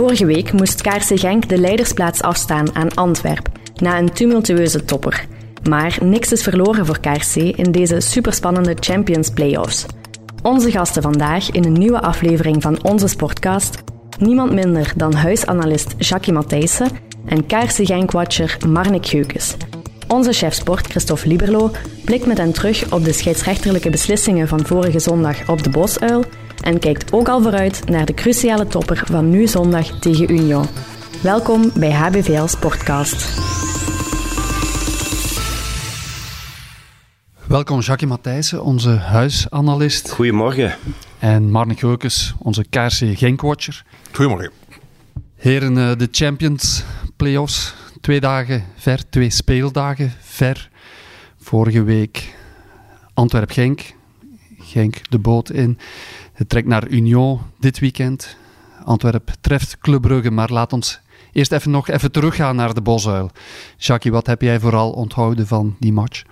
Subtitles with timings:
[0.00, 5.26] Vorige week moest KRC Genk de leidersplaats afstaan aan Antwerp na een tumultueuze topper.
[5.68, 9.86] Maar niks is verloren voor KRC in deze superspannende Champions Playoffs.
[10.42, 13.82] Onze gasten vandaag in een nieuwe aflevering van onze Sportcast.
[14.18, 16.88] Niemand minder dan huisanalist Jackie Matthijssen
[17.26, 19.56] en KRC Genk-watcher Marnik Geukes.
[20.08, 21.70] Onze chef sport Christophe Liberlo
[22.04, 26.24] blikt met hen terug op de scheidsrechterlijke beslissingen van vorige zondag op de Bosuil
[26.60, 30.66] en kijkt ook al vooruit naar de cruciale topper van nu zondag tegen Union.
[31.22, 33.38] Welkom bij HBVL Sportcast.
[37.46, 40.10] Welkom Jackie Matthijssen, onze huisanalist.
[40.10, 40.76] Goedemorgen.
[41.18, 43.84] En Marnik Geukes, onze KRC Genk-watcher.
[44.12, 44.50] Goedemorgen.
[45.36, 46.84] Heren, eh, de Champions
[47.16, 47.74] Playoffs.
[48.00, 50.70] Twee dagen ver, twee speeldagen ver.
[51.38, 52.34] Vorige week
[53.14, 53.94] Antwerp-Genk.
[54.58, 55.78] Genk de boot in.
[56.40, 58.36] Het trekt naar Union dit weekend.
[58.84, 61.00] Antwerp treft Club Brugge, maar laat ons
[61.32, 63.30] eerst even nog even teruggaan naar de Bosuil.
[63.76, 66.22] Jackie, wat heb jij vooral onthouden van die match?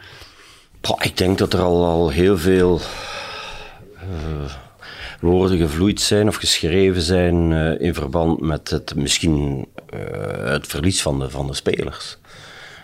[1.00, 2.80] ik denk dat er al, al heel veel
[3.94, 4.52] uh,
[5.20, 11.02] woorden gevloeid zijn of geschreven zijn uh, in verband met het, misschien uh, het verlies
[11.02, 12.18] van de, van de spelers.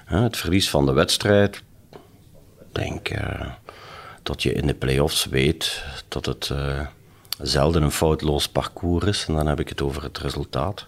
[0.05, 1.63] het verlies van de wedstrijd.
[2.59, 3.11] Ik denk
[4.23, 6.51] dat je in de play-offs weet dat het
[7.39, 9.25] zelden een foutloos parcours is.
[9.29, 10.85] En dan heb ik het over het resultaat.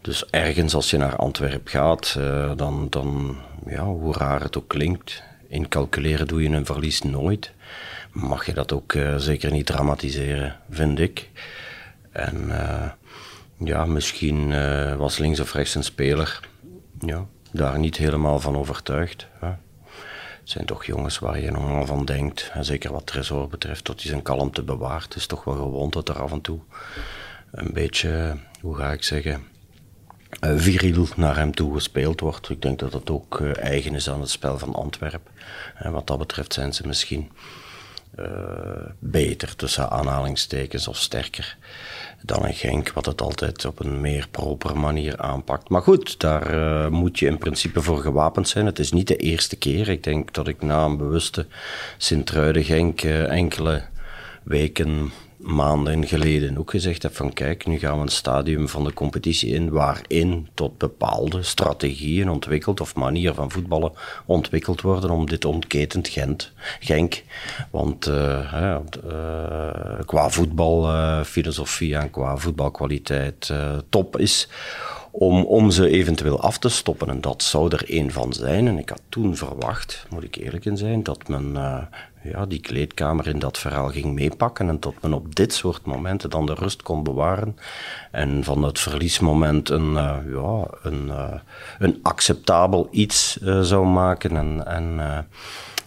[0.00, 2.18] Dus ergens als je naar Antwerpen gaat,
[2.56, 7.52] dan, dan ja, hoe raar het ook klinkt, incalculeren doe je een verlies nooit.
[8.12, 11.30] Mag je dat ook uh, zeker niet dramatiseren, vind ik.
[12.10, 12.88] En uh,
[13.56, 14.48] ja, misschien
[14.96, 16.40] was links of rechts een speler
[16.98, 19.26] ja, daar niet helemaal van overtuigd.
[19.40, 19.50] Hè.
[20.44, 24.10] Zijn toch jongens waar je normaal van denkt, en zeker wat Tresor betreft, dat hij
[24.10, 25.04] zijn kalmte bewaart.
[25.04, 26.58] Het is toch wel gewoon dat er af en toe
[27.50, 29.44] een beetje, hoe ga ik zeggen,
[30.40, 32.50] uh, viriel naar hem toe gespeeld wordt.
[32.50, 35.32] Ik denk dat dat ook uh, eigen is aan het spel van Antwerpen.
[35.74, 37.30] En wat dat betreft zijn ze misschien
[38.18, 38.26] uh,
[38.98, 41.56] beter, tussen aanhalingstekens, of sterker
[42.22, 45.68] dan een Genk, wat het altijd op een meer proper manier aanpakt.
[45.68, 48.66] Maar goed, daar moet je in principe voor gewapend zijn.
[48.66, 49.88] Het is niet de eerste keer.
[49.88, 51.46] Ik denk dat ik na een bewuste
[51.98, 53.82] Sint-Truiden-Genk enkele
[54.42, 55.12] weken
[55.44, 59.54] maanden geleden ook gezegd heb van kijk, nu gaan we een stadium van de competitie
[59.54, 63.92] in waarin tot bepaalde strategieën ontwikkeld of manieren van voetballen
[64.26, 67.22] ontwikkeld worden om dit ontketend Gent, Genk.
[67.70, 68.76] Want uh, uh,
[70.06, 73.52] qua voetbalfilosofie en qua voetbalkwaliteit
[73.88, 74.48] top is
[75.10, 77.08] om, om ze eventueel af te stoppen.
[77.08, 78.66] En dat zou er één van zijn.
[78.68, 81.56] En ik had toen verwacht, moet ik eerlijk in zijn, dat men
[82.24, 86.30] ja, die kleedkamer in dat verhaal ging meepakken en dat men op dit soort momenten
[86.30, 87.56] dan de rust kon bewaren
[88.10, 91.34] en van het verliesmoment een, uh, ja, een, uh,
[91.78, 95.26] een acceptabel iets zou maken en, en,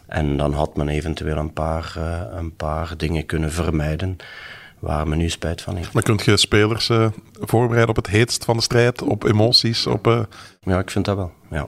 [0.07, 1.93] en dan had men eventueel een paar,
[2.31, 4.17] een paar dingen kunnen vermijden
[4.79, 5.93] waar men nu spijt van heeft.
[5.93, 9.87] Maar kunt je spelers uh, voorbereiden op het heetst van de strijd, op emoties?
[9.87, 10.19] Op, uh...
[10.61, 11.31] Ja, ik vind dat wel.
[11.51, 11.67] Ja.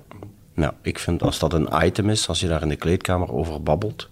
[0.56, 3.64] ja, ik vind als dat een item is, als je daar in de kleedkamer over
[3.64, 4.10] babbelt.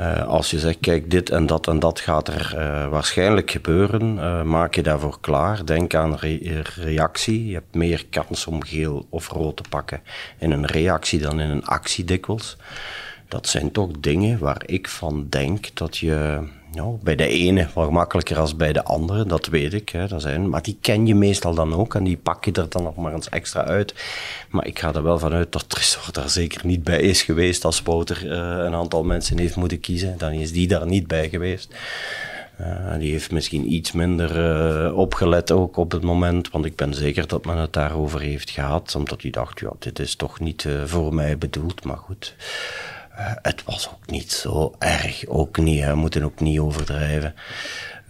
[0.00, 2.56] Uh, als je zegt, kijk, dit en dat en dat gaat er
[2.90, 4.14] waarschijnlijk gebeuren,
[4.48, 5.66] maak je daarvoor klaar.
[5.66, 7.46] Denk aan re reactie.
[7.46, 10.00] Je hebt meer kans om geel of rood te pakken
[10.38, 12.04] in een reactie dan in een actie.
[13.28, 16.38] Dat zijn toch dingen waar ik van denk dat je
[16.74, 19.88] nou, bij de ene wat makkelijker als bij de andere, dat weet ik.
[19.88, 22.68] Hè, dat zijn, maar die ken je meestal dan ook en die pak je er
[22.68, 23.94] dan nog maar eens extra uit.
[24.48, 27.82] Maar ik ga er wel vanuit dat Tresor daar zeker niet bij is geweest als
[27.82, 28.30] Wouter uh,
[28.64, 30.18] een aantal mensen heeft moeten kiezen.
[30.18, 31.74] Dan is die daar niet bij geweest.
[32.60, 34.36] Uh, die heeft misschien iets minder
[34.86, 38.50] uh, opgelet ook op het moment, want ik ben zeker dat men het daarover heeft
[38.50, 42.34] gehad, omdat hij dacht, ja, dit is toch niet voor mij bedoeld, maar goed.
[43.18, 45.26] Uh, het was ook niet zo erg.
[45.26, 47.34] Ook niet, we moeten ook niet overdrijven.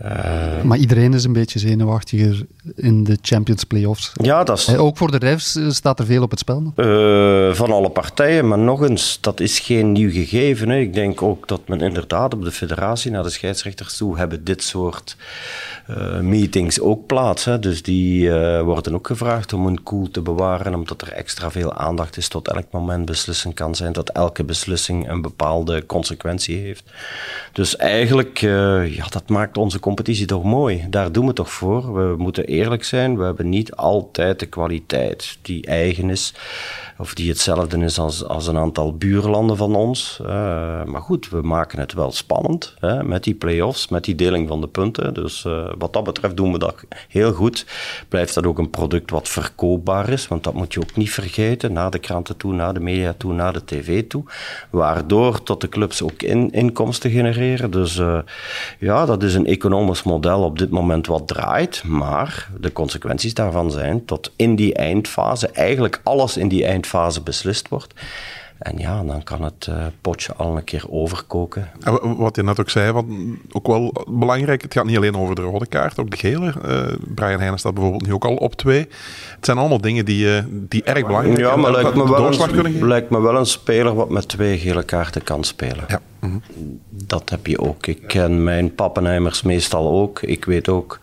[0.02, 4.12] Uh, maar iedereen is een beetje zenuwachtiger in de Champions Playoffs.
[4.14, 4.66] Ja, dat is...
[4.66, 6.72] Hey, ook voor de refs staat er veel op het spel.
[6.76, 10.68] Uh, van alle partijen, maar nog eens, dat is geen nieuw gegeven.
[10.68, 10.78] Hè.
[10.78, 14.62] Ik denk ook dat men inderdaad op de federatie naar de scheidsrechters toe hebben dit
[14.62, 15.16] soort
[15.90, 17.44] uh, meetings ook plaats.
[17.44, 17.58] Hè.
[17.58, 18.30] Dus die
[18.62, 22.48] worden ook gevraagd om een koel te bewaren, omdat er extra veel aandacht is tot
[22.48, 26.84] elk moment beslissen kan zijn, dat elke beslissing een bepaalde consequentie heeft.
[27.52, 30.86] Dus eigenlijk, ja, dat maakt onze competitie toch mooi.
[30.90, 31.94] Daar doen we toch voor.
[31.94, 36.34] We moeten eerlijk zijn, we hebben niet altijd de kwaliteit die eigen is
[36.98, 40.18] of die hetzelfde is als, als een aantal buurlanden van ons.
[40.22, 40.26] Uh,
[40.84, 44.60] maar goed, we maken het wel spannend hè, met die play-offs, met die deling van
[44.60, 45.14] de punten.
[45.14, 47.66] Dus uh, wat dat betreft doen we dat heel goed.
[48.08, 51.72] Blijft dat ook een product wat verkoopbaar is, want dat moet je ook niet vergeten.
[51.72, 54.24] Naar de kranten toe, naar de media toe, naar de tv toe.
[54.70, 57.70] Waardoor tot de clubs ook in, inkomsten genereren.
[57.70, 58.18] Dus uh,
[58.78, 61.84] ja, dat is een economisch model op dit moment wat draait.
[61.84, 67.22] Maar de consequenties daarvan zijn tot in die eindfase, eigenlijk alles in die eindfase fase
[67.22, 67.94] beslist wordt.
[68.58, 71.70] En ja, dan kan het uh, potje al een keer overkoken.
[71.80, 73.04] En wat je net ook zei, wat
[73.52, 76.54] ook wel belangrijk, het gaat niet alleen over de rode kaart, ook de gele.
[76.66, 78.88] Uh, Brian Heijnen staat bijvoorbeeld nu ook al op twee.
[79.36, 81.48] Het zijn allemaal dingen die, uh, die erg belangrijk zijn.
[81.48, 84.82] Ja, maar lijkt me, wel een, lijkt me wel een speler wat met twee gele
[84.82, 85.84] kaarten kan spelen.
[85.88, 86.00] Ja.
[86.88, 87.86] Dat heb je ook.
[87.86, 90.22] Ik ken mijn pappenheimers meestal ook.
[90.22, 90.98] Ik weet ook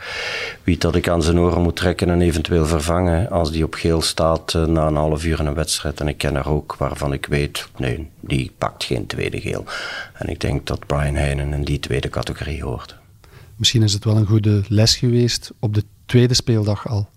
[0.63, 4.01] wie dat ik aan zijn oren moet trekken en eventueel vervangen als die op geel
[4.01, 5.99] staat na een half uur in een wedstrijd.
[5.99, 9.65] En ik ken er ook waarvan ik weet nee, die pakt geen tweede geel.
[10.13, 12.99] En ik denk dat Brian Heinen in die tweede categorie hoort.
[13.55, 17.09] Misschien is het wel een goede les geweest op de tweede speeldag al.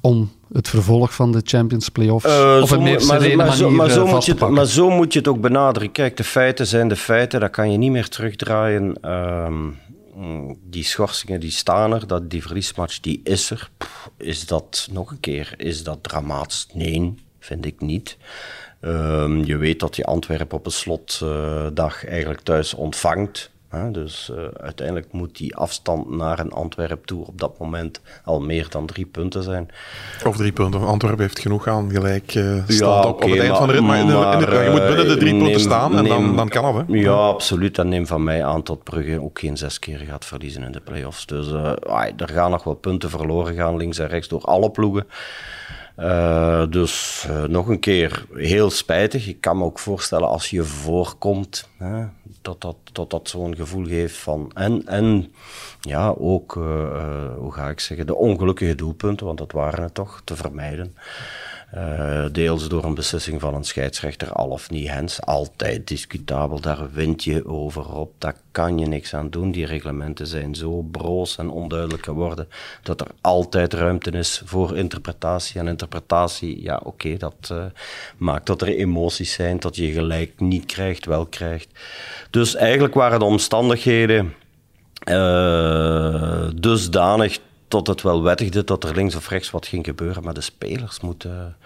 [0.00, 3.90] Om het vervolg van de Champions Playoffs uh, op een meer maar, maar, zo, maar,
[3.90, 5.92] zo uh, moet je het, maar zo moet je het ook benaderen.
[5.92, 7.40] Kijk, de feiten zijn de feiten.
[7.40, 8.98] Dat kan je niet meer terugdraaien.
[9.04, 9.66] Uh,
[10.64, 13.70] die schorsingen die staan er, dat, die verliesmatch die is er.
[13.78, 16.66] Pff, is dat nog een keer, is dat dramatisch?
[16.74, 18.16] Nee, vind ik niet.
[18.80, 23.50] Um, je weet dat je Antwerpen op een slotdag uh, eigenlijk thuis ontvangt.
[23.92, 28.66] Dus uh, uiteindelijk moet die afstand naar een Antwerp toe op dat moment al meer
[28.70, 29.68] dan drie punten zijn.
[30.26, 30.80] Of drie punten.
[30.80, 33.82] Antwerpen heeft genoeg aan gelijk uh, ja, op, okay, op het eind van de rit.
[33.82, 36.48] Maar, maar de, je moet binnen de drie neem, punten staan en neem, dan, dan
[36.48, 36.86] kan het.
[36.88, 36.94] Hè?
[36.94, 37.78] Ja, absoluut.
[37.78, 40.80] En neem van mij aan tot Brugge ook geen zes keer gaat verliezen in de
[40.80, 41.26] play-offs.
[41.26, 41.72] Dus uh,
[42.16, 45.06] er gaan nog wel punten verloren gaan links en rechts door alle ploegen.
[45.98, 49.26] Uh, dus uh, nog een keer heel spijtig.
[49.26, 52.04] Ik kan me ook voorstellen als je voorkomt, hè,
[52.58, 54.50] dat dat, zo'n gevoel geeft van.
[54.54, 55.32] En, en
[55.80, 60.22] ja, ook, uh, hoe ga ik zeggen, de ongelukkige doelpunten, want dat waren het toch,
[60.24, 60.94] te vermijden.
[61.74, 65.22] Uh, deels door een beslissing van een scheidsrechter, al of niet hens.
[65.22, 68.12] Altijd discutabel, daar wint je over op.
[68.18, 69.52] Daar kan je niks aan doen.
[69.52, 72.48] Die reglementen zijn zo broos en onduidelijk geworden
[72.82, 75.60] dat er altijd ruimte is voor interpretatie.
[75.60, 77.64] En interpretatie, ja, oké, dat uh,
[78.16, 81.68] maakt dat er emoties zijn, dat je gelijk niet krijgt, wel krijgt.
[82.30, 84.34] Dus eigenlijk waren de omstandigheden
[85.08, 87.38] uh, dusdanig
[87.70, 90.22] tot het wel wettigde dat er links of rechts wat ging gebeuren.
[90.22, 91.56] Maar de spelers moeten,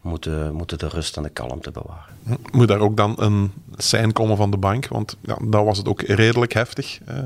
[0.00, 2.14] moeten, moeten de rust en de kalmte bewaren.
[2.52, 4.88] Moet daar ook dan een sein komen van de bank?
[4.88, 6.98] Want ja, daar was het ook redelijk heftig.
[7.08, 7.18] Uh,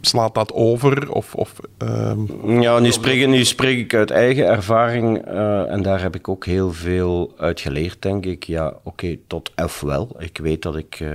[0.00, 1.10] slaat dat over?
[1.10, 1.52] Of, of,
[1.82, 2.12] uh...
[2.60, 5.28] Ja, nu spreek, nu spreek ik uit eigen ervaring.
[5.28, 8.44] Uh, en daar heb ik ook heel veel uit geleerd, denk ik.
[8.44, 10.16] Ja, oké, okay, tot ofwel.
[10.18, 11.10] Ik weet dat ik uh,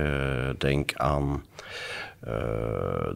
[0.58, 1.42] denk aan
[2.26, 2.32] uh,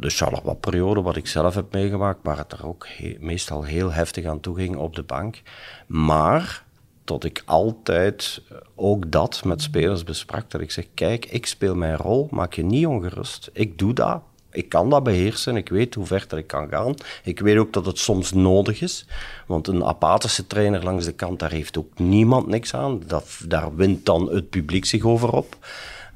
[0.00, 2.86] de Charleroi-periode, wat ik zelf heb meegemaakt, waar het er ook
[3.20, 5.42] meestal heel heftig aan toe ging op de bank.
[5.86, 6.64] Maar
[7.04, 8.42] tot ik altijd
[8.74, 12.64] ook dat met spelers besprak, dat ik zeg, kijk, ik speel mijn rol, maak je
[12.64, 13.50] niet ongerust.
[13.52, 14.20] Ik doe dat,
[14.50, 16.94] ik kan dat beheersen, ik weet hoe ver dat ik kan gaan.
[17.22, 19.06] Ik weet ook dat het soms nodig is,
[19.46, 23.02] want een apathische trainer langs de kant, daar heeft ook niemand niks aan.
[23.06, 25.56] Dat, daar wint dan het publiek zich over op.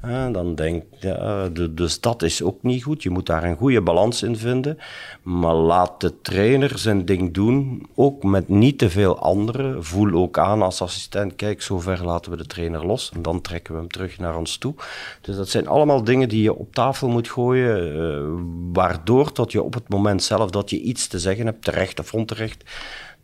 [0.05, 3.03] Uh, dan denk ja, dus dat is ook niet goed.
[3.03, 4.77] Je moet daar een goede balans in vinden.
[5.21, 9.83] Maar laat de trainer zijn ding doen, ook met niet te veel anderen.
[9.83, 13.11] Voel ook aan als assistent, kijk, zover laten we de trainer los.
[13.13, 14.73] En dan trekken we hem terug naar ons toe.
[15.21, 18.43] Dus dat zijn allemaal dingen die je op tafel moet gooien, uh,
[18.73, 22.13] waardoor tot je op het moment zelf dat je iets te zeggen hebt, terecht of
[22.13, 22.63] onterecht,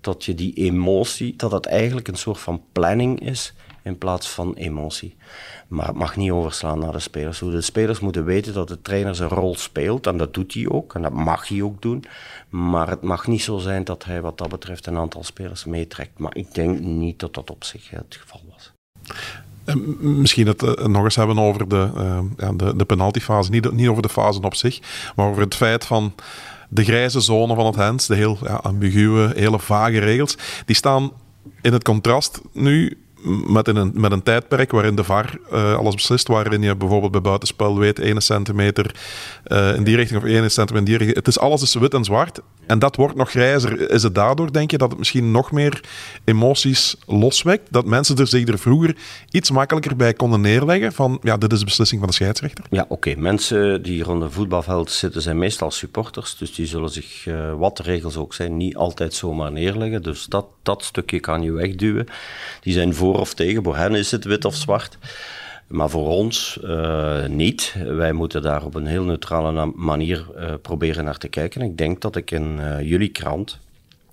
[0.01, 3.53] dat je die emotie, dat dat eigenlijk een soort van planning is
[3.87, 5.15] in plaats van emotie.
[5.67, 7.39] Maar het mag niet overslaan naar de spelers.
[7.39, 10.07] De spelers moeten weten dat de trainer zijn rol speelt.
[10.07, 10.95] En dat doet hij ook.
[10.95, 12.03] En dat mag hij ook doen.
[12.49, 16.19] Maar het mag niet zo zijn dat hij wat dat betreft een aantal spelers meetrekt.
[16.19, 18.71] Maar ik denk niet dat dat op zich het geval was.
[19.99, 23.51] Misschien het uh, nog eens hebben over de, uh, ja, de, de penaltyfase.
[23.51, 24.79] Niet, niet over de fase op zich,
[25.15, 26.13] maar over het feit van
[26.69, 31.11] de grijze zone van het Hens, de heel ja, ambiguë, hele vage regels, die staan
[31.61, 32.97] in het contrast nu
[33.47, 37.21] met een, met een tijdperk waarin de VAR uh, alles beslist, waarin je bijvoorbeeld bij
[37.21, 38.95] buitenspel weet 1 centimeter
[39.47, 41.15] uh, in die richting of 1 centimeter in die richting.
[41.15, 43.91] Het is alles is wit en zwart en dat wordt nog grijzer.
[43.91, 45.83] Is het daardoor, denk je, dat het misschien nog meer
[46.23, 47.71] emoties loswekt?
[47.71, 48.95] Dat mensen er zich er vroeger
[49.31, 52.65] iets makkelijker bij konden neerleggen van, ja, dit is de beslissing van de scheidsrechter?
[52.69, 53.15] Ja, oké.
[53.15, 57.77] Mensen die rond een voetbalveld zitten zijn meestal supporters, dus die zullen zich, uh, wat
[57.77, 60.03] de regels ook zijn, niet altijd zomaar neerleggen.
[60.03, 62.07] Dus dat, dat stukje kan je wegduwen.
[62.61, 63.63] Die zijn voor of tegen.
[63.63, 64.97] Voor hen is het wit of zwart.
[65.67, 67.75] Maar voor ons uh, niet.
[67.85, 71.61] Wij moeten daar op een heel neutrale manier uh, proberen naar te kijken.
[71.61, 73.59] Ik denk dat ik in uh, jullie krant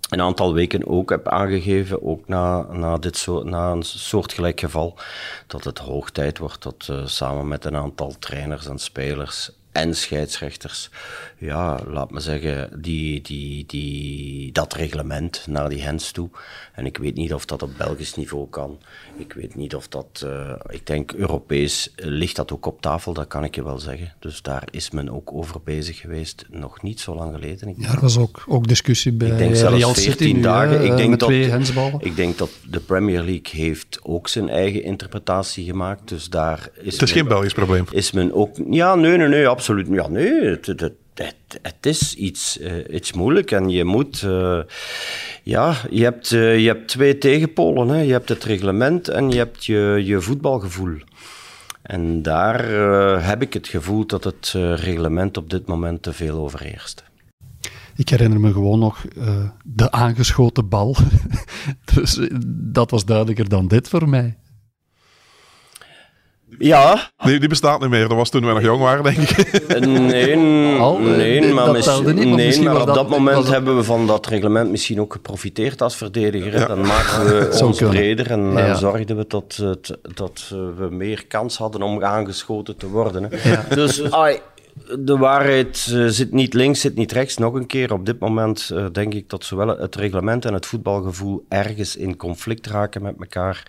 [0.09, 4.99] een aantal weken ook heb aangegeven, ook na, na, dit soort, na een soortgelijk geval,
[5.47, 10.91] dat het hoog tijd wordt dat samen met een aantal trainers en spelers en scheidsrechters,
[11.39, 16.29] ja, laat me zeggen, die, die, die, dat reglement naar die hens toe.
[16.73, 18.79] En ik weet niet of dat op Belgisch niveau kan.
[19.17, 23.27] Ik weet niet of dat, uh, ik denk Europees ligt dat ook op tafel, dat
[23.27, 24.13] kan ik je wel zeggen.
[24.19, 27.69] Dus daar is men ook over bezig geweest, nog niet zo lang geleden.
[27.69, 30.79] Ik ja, er was ook, ook discussie bij ik denk zelfs Real 14 City dagen.
[30.81, 32.01] Nu, ik denk met dat, twee hensballen.
[32.01, 36.09] Ik denk dat de Premier League heeft ook zijn eigen interpretatie gemaakt.
[36.09, 37.85] Dus daar is het is men, geen Belgisch probleem.
[37.91, 39.63] Is men ook, ja, nee, nee, nee, absoluut.
[39.67, 40.59] Ja, nee,
[41.63, 44.59] het, is iets, uh, moeilijk en je moet, uh,
[45.43, 47.89] ja, je hebt, uh, je hebt twee tegenpolen.
[47.89, 48.01] Hè.
[48.01, 50.97] Je hebt het reglement en je hebt je, je voetbalgevoel.
[51.83, 52.69] En daar
[53.23, 57.05] heb ik het gevoel dat het reglement op dit moment te veel overheerst.
[57.97, 59.05] Ik herinner me gewoon nog
[59.65, 60.97] de aangeschoten bal.
[61.95, 64.37] dus dat was duidelijker dan dit voor mij.
[66.59, 67.11] Ja.
[67.25, 68.09] Die, die bestaat niet meer.
[68.09, 69.63] Dat was toen we nog jong waren, denk ik.
[69.87, 73.77] Nee, Al, nee dat maar, mis, niet, nee, misschien maar op dat- dat moment hebben
[73.77, 76.53] we van dat reglement misschien ook geprofiteerd als verdediger.
[76.59, 76.67] Ja.
[76.67, 77.97] Dan maakten we ons kunnen.
[77.97, 78.57] breder en, Ja.
[78.67, 83.29] en zorgden we dat, het- dat eh, we meer kans hadden om aangeschoten te worden.
[83.31, 83.75] Hè.
[83.75, 84.39] Dus ai,
[84.99, 87.37] de waarheid eh, zit niet links, zit niet rechts.
[87.37, 90.67] Nog een keer, op dit moment eh, denk ik dat zowel het reglement en het
[90.67, 93.63] voetbalgevoel ergens in conflict raken met elkaar.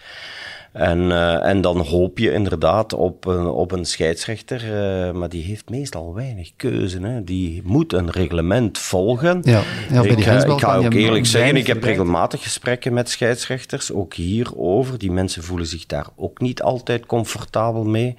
[0.75, 5.43] En, eh, en dan hoop je inderdaad op een, op een scheidsrechter, eh, maar die
[5.43, 6.99] heeft meestal weinig keuze.
[7.01, 7.23] Hè.
[7.23, 9.39] Die moet een reglement volgen.
[9.43, 13.91] Ja, ja bij ik, ga- ik ook eerlijk zeggen, ik heb regelmatig gesprekken met scheidsrechters,
[13.91, 14.97] ook hierover.
[14.97, 18.15] Die mensen voelen zich daar ook niet altijd comfortabel mee.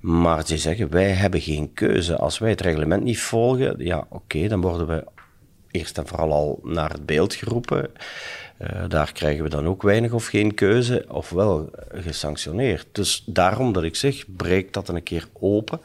[0.00, 2.16] Maar ze zeggen, wij hebben geen keuze.
[2.16, 5.04] Als wij het reglement niet volgen, ja oké, dan worden we
[5.70, 7.90] eerst en vooral al naar het beeld geroepen.
[8.56, 12.86] Eh, daar krijgen we dan ook weinig of geen keuze, ofwel gesanctioneerd.
[12.92, 15.80] Dus daarom dat ik zeg, breek dat een keer open.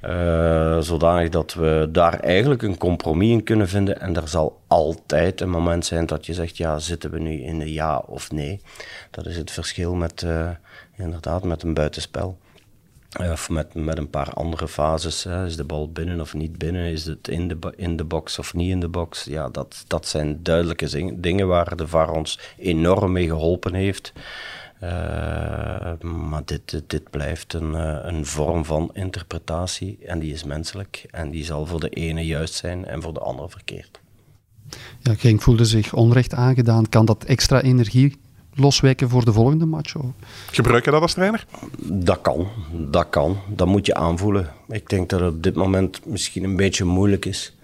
[0.00, 4.00] eh, zodanig dat we daar eigenlijk een compromis in kunnen vinden.
[4.00, 7.58] En er zal altijd een moment zijn dat je zegt, ja, zitten we nu in
[7.58, 8.60] de ja of nee?
[9.10, 10.50] Dat is het verschil met, eh,
[10.96, 12.38] inderdaad, met een buitenspel.
[13.18, 15.24] Of met, met een paar andere fases.
[15.24, 15.46] Hè.
[15.46, 16.84] Is de bal binnen of niet binnen?
[16.84, 19.24] Is het in de, in de box of niet in de box?
[19.24, 24.12] Ja, dat, dat zijn duidelijke dingen waar de VAR ons enorm mee geholpen heeft.
[24.80, 24.90] Eh,
[26.00, 31.06] maar dit, dit, dit blijft een, eh, een vorm van interpretatie en die is menselijk.
[31.10, 34.00] En die zal voor de ene juist zijn en voor de andere verkeerd.
[34.98, 36.88] Ja, Genk voelde zich onrecht aangedaan.
[36.88, 38.20] Kan dat extra energie
[38.54, 39.94] losweken voor de volgende match?
[40.50, 41.46] Gebruik je dat als trainer?
[41.78, 43.38] Dat kan, dat kan.
[43.48, 44.50] Dat moet je aanvoelen.
[44.68, 47.56] Ik denk dat het op dit moment misschien een beetje moeilijk is.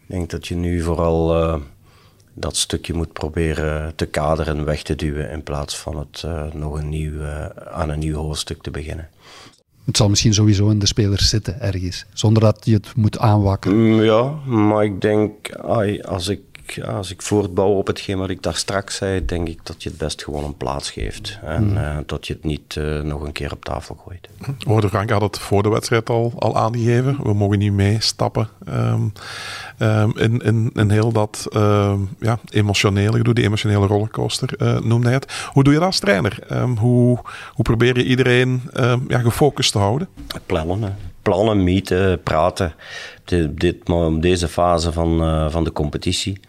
[0.00, 1.60] Ik denk dat je nu vooral eh,
[2.34, 6.52] dat stukje moet proberen te kaderen en weg te duwen in plaats van het eh,
[6.52, 9.08] nog een nieuw, eh, aan een nieuw hoofdstuk te beginnen.
[9.84, 13.78] Het zal misschien sowieso in de spelers zitten ergens, zonder dat je het moet aanwakkeren.
[13.78, 15.52] Mm, Ja, maar ik denk,
[16.04, 19.58] als ik, ja, als ik voortbouw op hetgeen wat ik daar straks zei, denk ik
[19.62, 21.38] dat je het best gewoon een plaats geeft.
[21.42, 24.28] En eh, dat je het niet eh, nog een keer op tafel gooit.
[24.66, 27.18] Hoorde Frank had het voor de wedstrijd al, al aangegeven.
[27.22, 29.08] We mogen niet meestappen ehm,
[30.14, 35.14] in, in, in heel dat ehm, ja, emotionele gedoe, die emotionele rollercoaster eh, noemde hij
[35.14, 35.48] het.
[35.52, 36.38] Hoe doe je dat als trainer?
[36.78, 37.18] Hoe,
[37.52, 38.62] hoe probeer je iedereen
[39.08, 40.08] ja, gefocust te houden?
[40.46, 40.90] Plannen, hè.
[41.22, 42.74] plannen, meten, praten.
[43.26, 46.40] Dit, op deze fase van, eh, van de competitie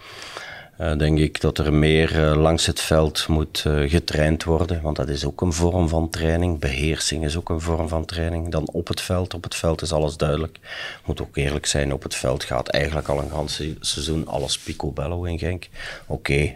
[0.78, 4.82] eh, denk ik dat er meer eh, langs het veld moet eh, getraind worden.
[4.82, 6.60] Want dat is ook een vorm van training.
[6.60, 8.52] Beheersing is ook een vorm van training.
[8.52, 9.34] Dan op het veld.
[9.34, 10.60] Op het veld is alles duidelijk.
[11.06, 15.40] Moet ook eerlijk zijn, op het veld gaat eigenlijk al een seizoen alles picobello in
[15.40, 15.68] Genk.
[16.08, 16.56] Oké,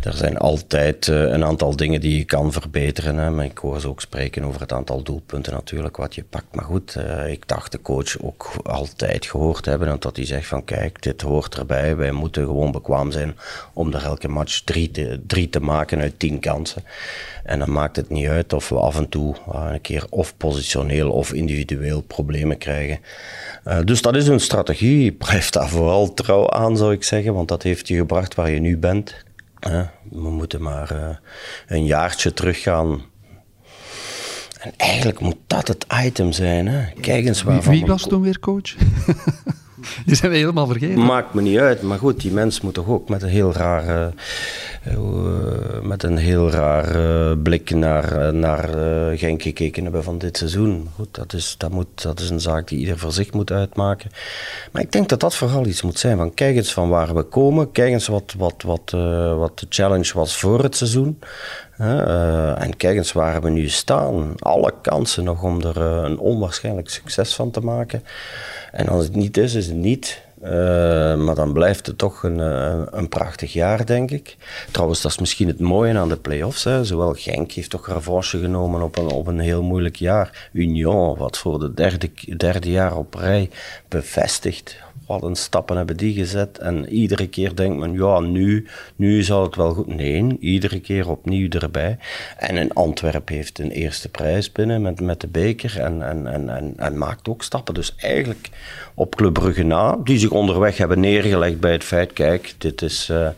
[0.00, 3.16] er zijn altijd een aantal dingen die je kan verbeteren.
[3.16, 3.30] Hè.
[3.30, 6.54] Maar ik hoor ze ook spreken over het aantal doelpunten natuurlijk, wat je pakt.
[6.54, 9.88] Maar goed, ik dacht de coach ook altijd gehoord hebben.
[9.88, 11.96] En dat hij zegt van kijk, dit hoort erbij.
[11.96, 13.36] Wij moeten gewoon bekwaam zijn
[13.72, 16.84] om er elke match drie te, drie te maken uit tien kansen.
[17.44, 21.10] En dan maakt het niet uit of we af en toe een keer of positioneel
[21.10, 22.98] of individueel problemen krijgen.
[23.66, 25.12] Uh, dus dat is een strategie.
[25.12, 28.60] Blijf daar vooral trouw aan, zou ik zeggen, want dat heeft je gebracht waar je
[28.60, 29.14] nu bent.
[29.68, 29.80] Uh,
[30.10, 31.08] we moeten maar uh,
[31.66, 33.02] een jaartje teruggaan.
[34.60, 36.68] En eigenlijk moet dat het item zijn.
[36.68, 36.92] Hè?
[37.00, 37.72] Kijk eens waarvan.
[37.72, 38.74] Wie, wie was toen weer coach?
[40.06, 41.04] Die zijn we helemaal vergeten.
[41.04, 44.12] Maakt me niet uit, maar goed, die mens moet toch ook met een heel rare,
[44.88, 44.98] uh,
[45.82, 48.68] met een heel raar uh, blik naar, naar
[49.16, 50.88] Genk gekeken hebben van dit seizoen.
[50.94, 54.10] Goed, dat is, dat, moet, dat is een zaak die ieder voor zich moet uitmaken.
[54.72, 57.22] Maar ik denk dat dat vooral iets moet zijn van kijk eens van waar we
[57.22, 58.90] komen, kijk eens wat, wat, wat,
[59.36, 61.18] wat de challenge was voor het seizoen.
[61.80, 64.34] Uh, en kijk eens waar we nu staan.
[64.38, 68.04] Alle kansen nog om er uh, een onwaarschijnlijk succes van te maken.
[68.72, 70.22] En als het niet is, is het niet.
[70.42, 70.50] Uh,
[71.16, 72.38] maar dan blijft het toch een,
[72.98, 74.36] een, prachtig jaar, denk ik.
[74.70, 76.64] Trouwens, dat is misschien het mooie aan de play-offs.
[76.64, 76.84] Hè.
[76.84, 80.48] Zowel Genk heeft toch revanche genomen op een, op een heel moeilijk jaar.
[80.52, 83.50] Union, wat voor de derde, derde jaar op rij
[83.88, 84.76] bevestigt
[85.08, 86.58] wat een stappen hebben die gezet.
[86.58, 89.86] En iedere keer denkt men, ja, nu, nu zal het wel goed.
[89.86, 91.98] Nee, iedere keer opnieuw erbij.
[92.36, 96.74] En in Antwerpen heeft een eerste prijs binnen met, met de beker en, en, en,
[96.76, 97.74] en, maakt ook stappen.
[97.74, 98.50] Dus eigenlijk
[98.94, 103.08] op Club Brugge na, die zich onderweg hebben neergelegd bij het feit, kijk, dit is...
[103.10, 103.28] Uh,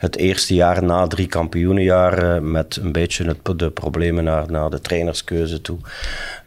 [0.00, 4.80] het eerste jaar na drie kampioenenjaren met een beetje het, de problemen naar, naar de
[4.80, 5.78] trainerskeuze toe.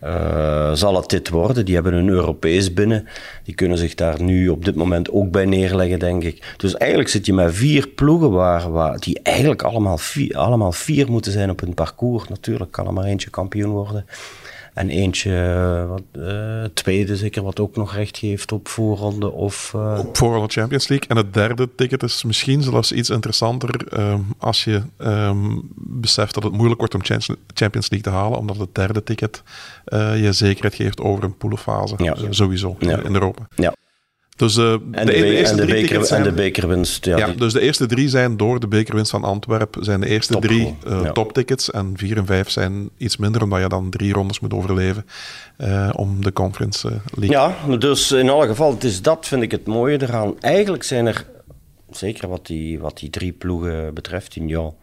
[0.04, 1.66] Uh, zal het dit worden?
[1.66, 3.08] Die hebben een Europees binnen.
[3.44, 6.54] Die kunnen zich daar nu op dit moment ook bij neerleggen, denk ik.
[6.58, 11.12] Dus eigenlijk zit je met vier ploegen waar, waar, die eigenlijk allemaal vier, allemaal vier
[11.12, 12.28] moeten zijn op hun parcours.
[12.28, 14.06] Natuurlijk kan er maar eentje kampioen worden.
[14.74, 19.74] En eentje, eh, wat, uh, tweede zeker, wat ook nog recht geeft op voorronde of...
[19.76, 20.00] Uh...
[20.00, 21.08] Op voorronde Champions League.
[21.10, 26.44] En het derde ticket is misschien zelfs iets interessanter um, als je um, beseft dat
[26.44, 27.02] het moeilijk wordt om
[27.54, 29.44] Champions League te halen, omdat het derde ticket
[29.88, 31.96] uh, je zekerheid geeft over een poolfase.
[31.98, 32.16] Ja.
[32.30, 33.02] Sowieso ja.
[33.04, 33.48] in Europa.
[33.56, 33.74] Ja.
[34.36, 37.06] Dus uh, en, de, de, eerste en, de beker, zijn, en de bekerwinst.
[37.06, 37.36] Ja, ja die...
[37.36, 39.84] dus de eerste drie zijn door de bekerwinst van Antwerpen.
[39.84, 41.12] Zijn de eerste Top drie uh, ja.
[41.12, 41.72] toptickets.
[41.72, 45.06] En vier en vijf zijn iets minder, omdat je dan drie rondes moet overleven
[45.58, 47.38] uh, om de Conference League.
[47.38, 50.40] Ja, dus in alle geval, het is dat vind ik het mooie eraan.
[50.40, 51.26] Eigenlijk zijn er,
[51.90, 54.74] zeker wat die, wat die drie ploegen betreft, Union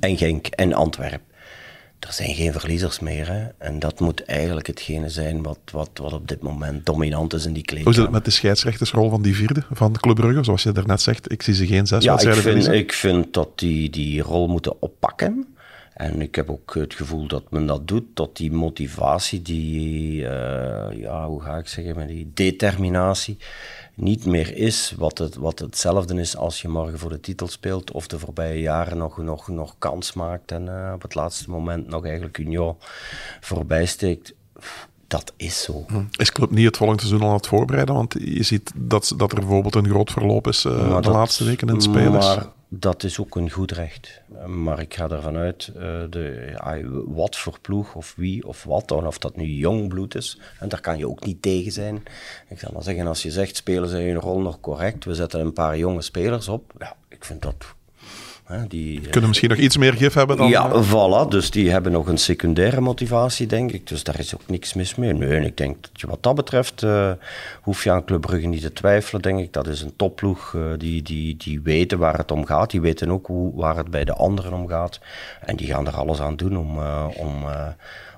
[0.00, 1.32] en Genk en Antwerpen
[2.06, 3.28] er zijn geen verliezers meer.
[3.28, 3.46] Hè?
[3.58, 7.52] En dat moet eigenlijk hetgene zijn wat, wat, wat op dit moment dominant is in
[7.52, 7.84] die kleedkamer.
[7.84, 10.44] Hoe zit het met de scheidsrechtersrol van die vierde van Club Brugge?
[10.44, 13.58] Zoals je daarnet zegt, ik zie ze geen zes ja, ik vind, ik vind dat
[13.58, 15.46] die die rol moeten oppakken.
[15.94, 20.28] En ik heb ook het gevoel dat men dat doet, tot die motivatie, die, uh,
[20.92, 23.36] ja, hoe ga ik zeggen, met die determinatie
[23.94, 27.92] niet meer is wat, het, wat hetzelfde is als je morgen voor de titel speelt
[27.92, 31.88] of de voorbije jaren nog, nog, nog kans maakt en uh, op het laatste moment
[31.88, 32.76] nog eigenlijk Union
[33.40, 34.34] voorbij steekt.
[35.06, 35.84] Dat is zo.
[35.88, 36.02] Hm.
[36.10, 37.94] Is Club niet het volgende seizoen al aan het voorbereiden?
[37.94, 41.44] Want je ziet dat, dat er bijvoorbeeld een groot verloop is uh, de dat, laatste
[41.44, 42.26] weken in het spelers.
[42.26, 42.46] Maar
[42.78, 44.20] dat is ook een goed recht.
[44.46, 49.18] Maar ik ga ervan uit, uh, de, wat voor ploeg of wie of wat, of
[49.18, 52.02] dat nu jong bloed is, en daar kan je ook niet tegen zijn.
[52.48, 55.40] Ik zal maar zeggen, als je zegt, spelen ze hun rol nog correct, we zetten
[55.40, 57.74] een paar jonge spelers op, ja, ik vind dat
[58.68, 60.48] die, Kunnen misschien nog iets meer gif hebben dan...
[60.48, 61.28] Ja, voilà.
[61.28, 63.86] Dus die hebben nog een secundaire motivatie, denk ik.
[63.86, 65.12] Dus daar is ook niks mis mee.
[65.12, 66.82] Nee, en ik denk dat je wat dat betreft...
[66.82, 67.12] Uh,
[67.62, 69.52] hoef je aan Club Brugge niet te twijfelen, denk ik.
[69.52, 70.56] Dat is een topploeg.
[70.78, 72.70] die, die, die weten waar het om gaat.
[72.70, 75.00] Die weten ook hoe, waar het bij de anderen om gaat.
[75.40, 76.78] En die gaan er alles aan doen om...
[77.16, 77.44] om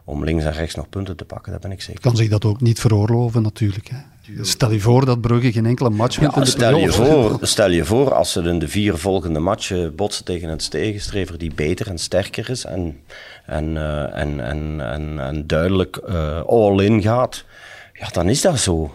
[0.08, 2.00] om links en rechts nog punten te pakken, dat ben ik zeker.
[2.00, 3.88] Kan zich dat ook niet veroorloven natuurlijk.
[3.88, 3.96] Hè?
[4.40, 7.84] Stel je voor dat Brugge geen enkele match wint ja, stel je voor, Stel je
[7.84, 11.98] voor, als ze in de vier volgende matchen botsen tegen een tegenstrever die beter en
[11.98, 13.00] sterker is en,
[13.46, 17.44] en, uh, en, en, en, en, duidelijk uh, all-in gaat,
[17.92, 18.94] ja, dan is dat zo.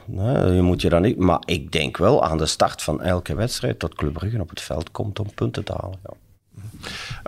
[0.55, 3.79] Je moet je dan niet, maar ik denk wel aan de start van elke wedstrijd
[3.79, 5.99] dat Club Brugge op het veld komt om punten te halen.
[6.03, 6.13] Ja.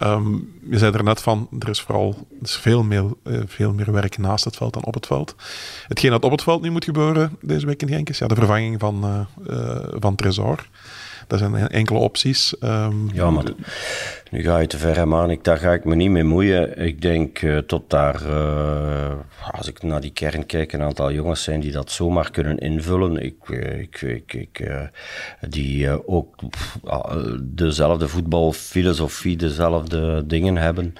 [0.04, 3.74] Um, je zei er net van, er is vooral er is veel, meer, uh, veel
[3.74, 5.36] meer werk naast het veld dan op het veld.
[5.88, 8.36] Hetgeen dat op het veld nu moet gebeuren deze week in Genk is ja, de
[8.36, 10.68] vervanging van, uh, van Tresor.
[11.28, 12.56] Dat zijn enkele opties.
[12.64, 13.44] Um, ja, maar
[14.32, 15.30] nu ga je te ver, man.
[15.30, 16.80] Ik, daar ga ik me niet mee moeien.
[16.80, 19.12] Ik denk uh, tot daar, uh,
[19.52, 23.18] als ik naar die kern kijk, een aantal jongens zijn die dat zomaar kunnen invullen.
[23.18, 24.90] Ik, uh, ik, ik, ik
[25.50, 26.36] die ook
[27.42, 30.96] dezelfde voetbalfilosofie, dezelfde dingen hebben.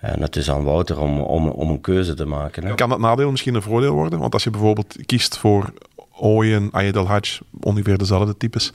[0.00, 2.64] En het is aan Wouter om, om, om een keuze te maken.
[2.64, 2.74] Hè.
[2.74, 4.18] Kan dat nadeel misschien een voordeel worden?
[4.18, 5.72] Want als je bijvoorbeeld kiest voor
[6.20, 6.96] Ooyen, Ayed
[7.60, 8.72] ongeveer dezelfde types.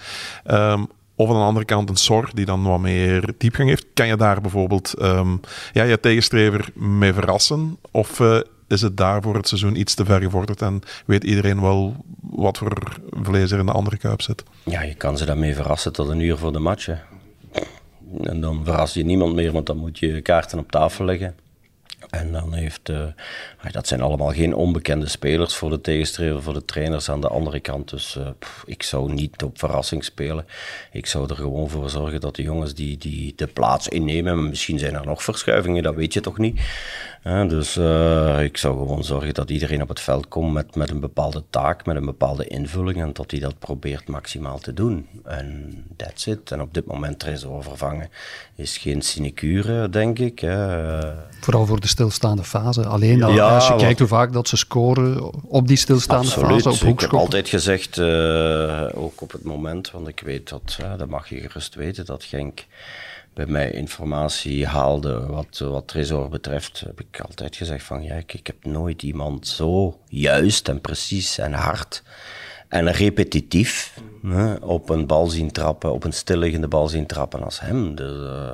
[0.52, 3.86] Um, of aan de andere kant een SOR die dan wat meer diepgang heeft.
[3.94, 5.40] Kan je daar bijvoorbeeld um,
[5.74, 7.78] ja, je tegenstrever mee verrassen?
[7.92, 11.62] Of uh, is het daar voor het seizoen iets te ver gevorderd en weet iedereen
[11.62, 14.44] wel wat voor vlees er in de andere kuip zit?
[14.64, 16.88] Ja, je kan ze daarmee verrassen tot een uur voor de match.
[18.22, 21.36] En dan verras je niemand meer, want dan moet je kaarten op tafel leggen.
[22.10, 23.06] En dan heeft, uh,
[23.72, 27.60] dat zijn allemaal geen onbekende spelers voor de tegenstrever, voor de trainers aan de andere
[27.60, 27.90] kant.
[27.90, 30.46] Dus pff, ik zou niet op verrassing spelen.
[30.92, 34.80] Ik zou er gewoon voor zorgen dat de jongens die, die de plaats innemen, misschien
[34.80, 36.60] zijn er nog verschuivingen, dat weet je toch niet.
[37.26, 37.78] Dus
[38.42, 41.86] ik zou gewoon zorgen dat iedereen op het veld komt met, met een bepaalde taak,
[41.86, 45.08] met een bepaalde invulling en dat hij dat probeert maximaal te doen.
[45.24, 46.52] En that's it.
[46.52, 48.10] En op dit moment Tresor vervangen
[48.56, 50.40] is geen sinecure, denk ik.
[51.40, 52.86] Vooral voor de stilstaande fase.
[52.86, 57.00] Alleen als je kijkt hoe vaak dat ze scoren op die stilstaande fase op Ik
[57.00, 61.30] heb altijd gezegd, uh, ook op het moment, want ik weet dat, uh, dat mag
[61.30, 62.66] je gerust weten, dat Genk
[63.36, 68.48] bij mij informatie haalde wat, wat Tresor betreft, heb ik altijd gezegd van ja, ik,
[68.48, 72.04] heb nooit iemand zo juist en precies en hard
[72.68, 74.00] en repetitief
[74.62, 77.96] op een bal zien trappen, op een stilliggende bal zien trappen als hem.
[77.96, 78.52] Dus, uh,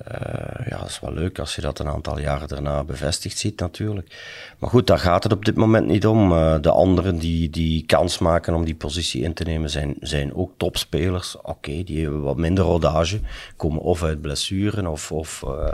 [0.00, 3.60] uh, ja, dat is wel leuk als je dat een aantal jaren daarna bevestigd ziet
[3.60, 4.16] natuurlijk.
[4.58, 6.32] Maar goed, daar gaat het op dit moment niet om.
[6.32, 10.34] Uh, de anderen die, die kans maken om die positie in te nemen zijn, zijn
[10.34, 11.36] ook topspelers.
[11.42, 13.20] Oké, die hebben wat minder rodage,
[13.56, 15.72] komen of uit blessuren of, of, uh,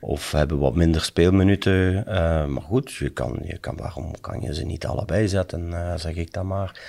[0.00, 2.04] of hebben wat minder speelminuten.
[2.52, 6.32] maar goed, je kan, je kan, waarom kan je ze niet allebei zetten, zeg ik
[6.32, 6.80] dan maar.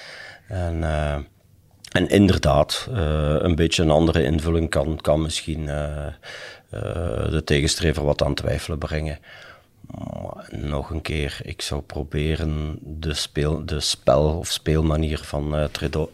[0.47, 0.83] En...
[1.97, 6.05] En inderdaad, uh, een beetje een andere invulling kan, kan misschien uh,
[6.73, 9.19] uh, de tegenstrever wat aan twijfelen brengen.
[9.87, 15.69] Maar nog een keer, ik zou proberen de, speel, de spel of speelmanier van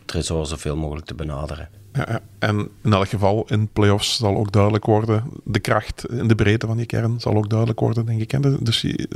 [0.06, 1.70] Tresor zoveel mogelijk te benaderen.
[1.94, 6.36] Ja, en in elk geval in playoffs zal ook duidelijk worden, de kracht in de
[6.36, 8.66] breedte van die kern zal ook duidelijk worden, denk ik.
[8.66, 9.08] Dus je,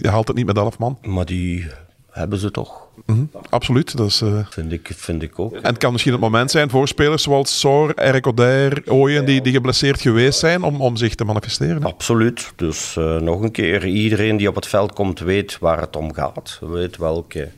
[0.00, 0.98] je haalt het niet met elf man.
[1.02, 1.66] Maar die
[2.12, 2.80] hebben ze toch.
[3.06, 3.30] Mm -hmm.
[3.48, 3.96] Absoluut.
[3.96, 4.46] Dat is, uh...
[4.50, 5.54] vind, ik, vind ik ook.
[5.54, 9.42] En het kan misschien het moment zijn voor spelers zoals Sor, Eric Oder, Ooyen, die,
[9.42, 11.82] die geblesseerd geweest zijn, om, om zich te manifesteren.
[11.82, 11.88] Hè?
[11.88, 12.52] Absoluut.
[12.56, 16.14] Dus uh, nog een keer, iedereen die op het veld komt weet waar het om
[16.14, 16.58] gaat.
[16.60, 17.48] Weet welke,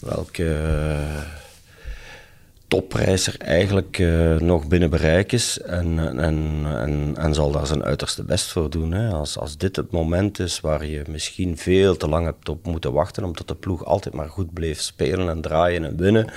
[0.00, 1.41] welke uh,
[2.72, 7.84] topprijs er eigenlijk uh, nog binnen bereik is en, en, en, en, zal daar zijn
[7.84, 8.92] uiterste best voor doen.
[8.92, 9.10] Hè.
[9.10, 12.92] Als, als dit het moment is waar je misschien veel te lang hebt op moeten
[12.92, 16.32] wachten, omdat de ploeg altijd maar goed bleef spelen en draaien en winnen,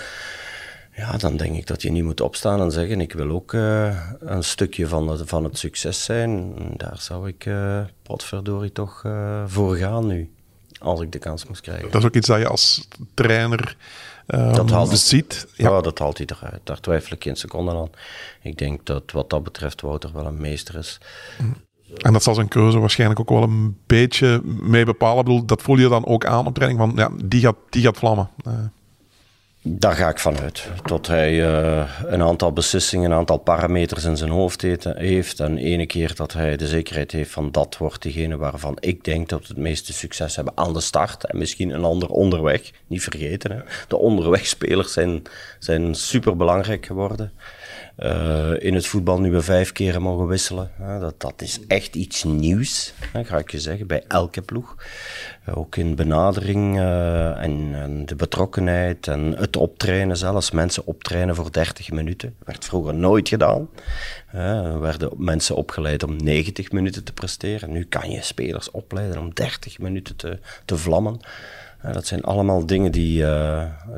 [0.95, 3.99] ja, dan denk ik dat je niet moet opstaan en zeggen: Ik wil ook uh,
[4.19, 6.53] een stukje van het, van het succes zijn.
[6.77, 10.31] Daar zou ik uh, potverdorie toch uh, voor gaan nu,
[10.79, 11.91] als ik de kans moest krijgen.
[11.91, 13.77] Dat is ook iets dat je als trainer
[14.25, 15.47] dat haalt dus ziet.
[15.53, 15.81] Ja.
[15.81, 16.61] dat haalt hij eruit.
[16.63, 17.89] Daar twijfel ik geen seconde aan.
[18.41, 20.99] Ik denk dat wat dat betreft Wouter wel een meester is.
[21.97, 25.17] En dat zal zijn keuze waarschijnlijk ook wel een beetje mee bepalen.
[25.17, 27.83] Ik bedoel, dat voel je dan ook aan op training van ja, die gaat, die
[27.83, 28.29] gaat vlammen.
[29.67, 30.67] Daar ga ik vanuit.
[30.83, 35.39] Dat hij uh, een aantal beslissingen, een aantal parameters in zijn hoofd heeft.
[35.39, 39.29] En ene keer dat hij de zekerheid heeft van dat wordt degene waarvan ik denk
[39.29, 41.25] dat we het meeste succes hebben aan de start.
[41.25, 42.71] En misschien een ander onderweg.
[42.87, 43.59] Niet vergeten, hè.
[43.87, 45.21] de onderwegspelers zijn,
[45.59, 47.31] zijn super belangrijk geworden.
[47.99, 50.71] Uh, in het voetbal nu we vijf keren mogen wisselen.
[50.81, 54.75] Uh, dat, dat is echt iets nieuws, ga ik je zeggen, bij elke ploeg.
[55.49, 60.51] Uh, ook in benadering en, en, de betrokkenheid en het optrainen zelfs.
[60.51, 62.35] Mensen optrainen voor 30 minuten.
[62.45, 63.69] Werd vroeger nooit gedaan.
[64.31, 67.71] er werden mensen opgeleid om 90 minuten te presteren.
[67.71, 71.19] Nu kan je spelers opleiden om 30 minuten te, te vlammen.
[71.91, 73.17] dat zijn allemaal dingen die,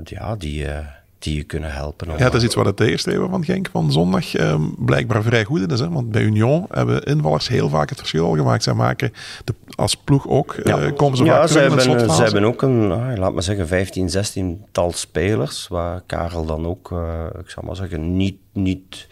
[0.04, 0.66] ja, die
[1.20, 2.08] die je kunnen helpen.
[2.10, 5.72] Ja, dat is iets wat het tegenstreven van Genk van zondag eh, blijkbaar vrij goed
[5.72, 5.80] is.
[5.80, 5.90] Hè?
[5.90, 8.64] Want bij Union hebben invallers heel vaak het verschil al gemaakt.
[8.64, 10.80] Zij maken de, als ploeg ook, ja.
[10.80, 13.68] uh, komen ze ja, vaak ze hebben, ze hebben ook een, ah, laat maar zeggen,
[13.68, 15.68] 15, 16 tal spelers.
[15.68, 19.08] Waar Karel dan ook, uh, ik zal maar zeggen, niet, niet,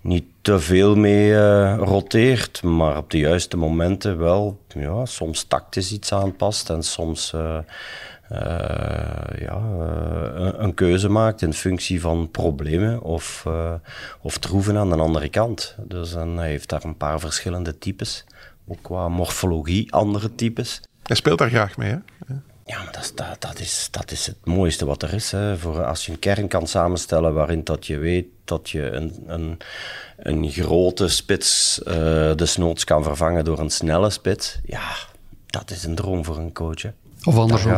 [0.00, 2.62] niet te veel mee uh, roteert.
[2.62, 7.34] Maar op de juiste momenten wel, ja, soms tactisch iets aanpast en soms
[9.38, 9.60] ja,
[10.34, 13.46] een, een, keuze maakt in functie van problemen of,
[14.20, 15.76] of troeven aan de andere kant.
[15.78, 18.24] Dus dan hij heeft daar een paar verschillende types,
[18.66, 20.80] ook qua morfologie andere types.
[21.02, 21.98] Hij speelt daar graag mee, hè?
[22.68, 25.30] Ja, maar dat is, dat, dat, is, dat is het mooiste wat er is.
[25.30, 25.58] Hè.
[25.58, 29.58] Voor als je een kern kan samenstellen waarin dat je weet dat je een, een,
[30.16, 34.58] een grote spits uh, desnoods kan vervangen door een snelle spits.
[34.64, 34.90] Ja,
[35.46, 36.82] dat is een droom voor een coach.
[36.82, 36.90] Hè.
[37.28, 37.72] Of andersom.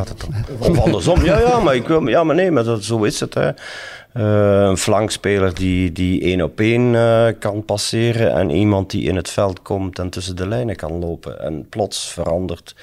[0.59, 3.35] Of andersom, ja, ja, maar, ik wil, ja, maar nee, maar dat, zo is het.
[3.35, 3.49] Hè.
[3.49, 9.17] Uh, een flankspeler die, die één op één uh, kan passeren en iemand die in
[9.17, 12.75] het veld komt en tussen de lijnen kan lopen en plots verandert.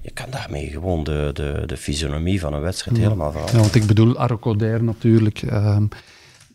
[0.00, 3.60] Je kan daarmee gewoon de, de, de fysionomie van een wedstrijd helemaal veranderen.
[3.60, 5.42] Ja, want ik bedoel Arrocodair natuurlijk.
[5.42, 5.76] Uh,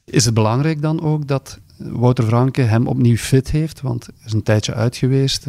[0.05, 3.81] is het belangrijk dan ook dat Wouter Franke hem opnieuw fit heeft?
[3.81, 5.45] Want hij is een tijdje uit geweest.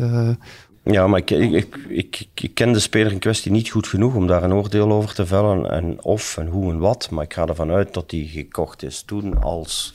[0.91, 4.27] Ja, maar ik, ik, ik, ik, ken de speler in kwestie niet goed genoeg om
[4.27, 5.71] daar een oordeel over te vellen.
[5.71, 7.11] En of en hoe en wat.
[7.11, 9.95] Maar ik ga ervan uit dat hij gekocht is toen als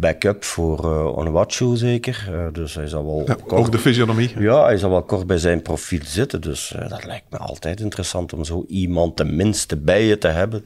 [0.00, 2.28] backup voor uh, Onwachu zeker.
[2.30, 3.22] Uh, dus hij zal wel...
[3.26, 4.40] Ja, kort, ook de fysionomie.
[4.40, 6.40] Ja, hij zal wel kort bij zijn profiel zitten.
[6.40, 10.64] Dus uh, dat lijkt me altijd interessant om zo iemand tenminste bij je te hebben.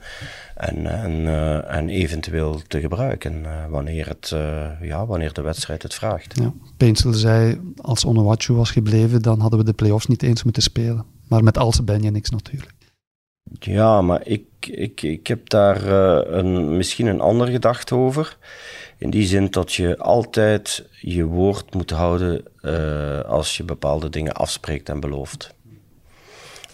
[0.54, 1.26] En, en,
[1.68, 4.34] en eventueel te gebruiken wanneer, het,
[4.80, 6.38] ja, wanneer de wedstrijd het vraagt.
[6.38, 6.52] Ja.
[6.76, 11.04] Peensel zei, als Onuachu was gebleven, dan hadden we de play-offs niet eens moeten spelen.
[11.28, 12.72] Maar met Alse ben je niks natuurlijk.
[13.60, 14.44] Ja, maar ik,
[15.00, 15.86] ik, heb daar
[16.26, 18.36] een, misschien een andere gedachte over.
[18.98, 24.32] In die zin dat je altijd je woord moet houden uh, als je bepaalde dingen
[24.32, 25.54] afspreekt en belooft.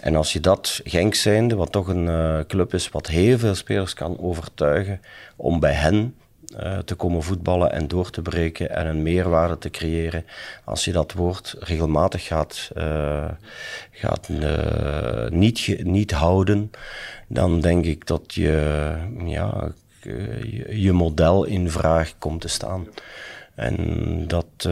[0.00, 3.54] En als je dat, Genk zijnde, wat toch een uh, club is wat heel veel
[3.54, 5.00] spelers kan overtuigen
[5.37, 6.14] om bij hen
[6.56, 10.24] uh, te komen voetballen en door te breken en een meerwaarde te creëren.
[10.64, 12.70] Als je dat woord regelmatig gaat,
[13.90, 14.28] gaat
[15.28, 16.70] niet, niet houden,
[17.26, 18.92] dan denk ik dat je
[19.24, 22.87] ja, eh, je model in vraag komt te staan.
[23.54, 24.68] En dat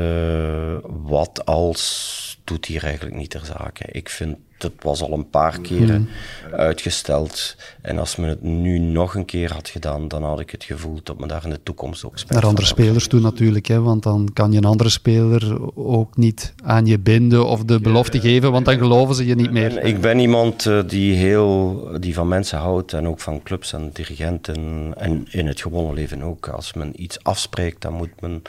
[0.84, 3.84] wat als doet hier eigenlijk niet ter zake.
[3.90, 6.08] Ik vind dat was al een paar keren
[6.46, 6.54] mhm.
[6.54, 7.56] uitgesteld.
[7.82, 11.00] En als men het nu nog een keer had gedaan, dan had ik het gevoel
[11.02, 14.02] dat men daar in de toekomst ook spijt Naar andere spelers toe natuurlijk, hè, want
[14.02, 18.52] dan kan je een andere speler ook niet aan je binden of de belofte geven,
[18.52, 19.84] want dan geloven ze je niet meer.
[19.84, 23.90] Ik ben iemand eh, die, heel, die van mensen houdt en ook van clubs en
[23.92, 26.48] dirigenten en in het gewone leven ook.
[26.48, 28.42] Als men iets afspreekt, dan moet men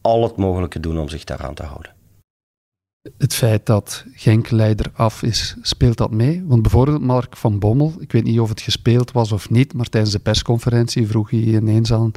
[0.00, 1.90] al het mogelijke doen om zich daaraan te houden
[3.18, 6.42] het feit dat Genk leider af is, speelt dat mee?
[6.46, 9.88] Want bijvoorbeeld Mark van Bommel, ik weet niet of het gespeeld was of niet, maar
[9.88, 12.12] tijdens de persconferentie vroeg hij ineens aan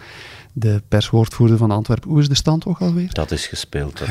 [0.54, 3.14] de perswoordvoerder van Antwerpen, hoe is de stand ook alweer?
[3.14, 3.98] Dat is gespeeld.
[3.98, 4.08] Dat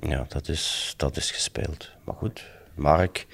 [0.10, 1.90] ja, dat is, dat is gespeeld.
[2.04, 3.26] Maar goed, Mark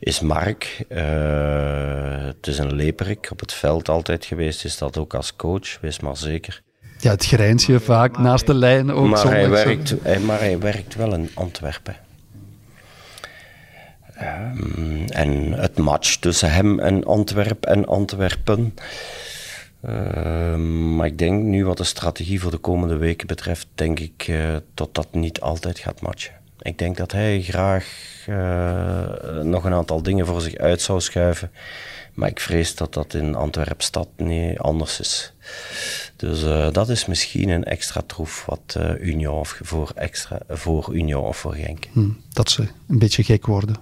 [0.00, 0.84] is Mark.
[0.88, 5.80] Uh, het is een leperik op het veld altijd geweest, is dat ook als coach,
[5.80, 6.62] wees maar zeker.
[6.98, 9.08] Ja, het grijns je vaak naast de lijn ook.
[9.08, 11.96] Maar hij, werkt, hij, maar hij werkt wel in Antwerpen.
[14.20, 18.74] Um, en het match tussen hem en Antwerpen en Antwerpen.
[19.88, 20.54] Uh,
[20.96, 24.56] maar ik denk nu wat de strategie voor de komende weken betreft, denk ik uh,
[24.74, 26.32] dat dat niet altijd gaat matchen.
[26.60, 27.86] Ik denk dat hij graag
[28.28, 31.50] uh, nog een aantal dingen voor zich uit zou schuiven.
[32.14, 35.32] Maar ik vrees dat dat in Antwerp-stad niet anders is.
[36.18, 40.94] Dus uh, dat is misschien een extra troef wat uh, Union of voor, extra, voor
[40.94, 41.84] Union of voor Genk.
[41.92, 43.76] Hm, dat ze een beetje gek worden.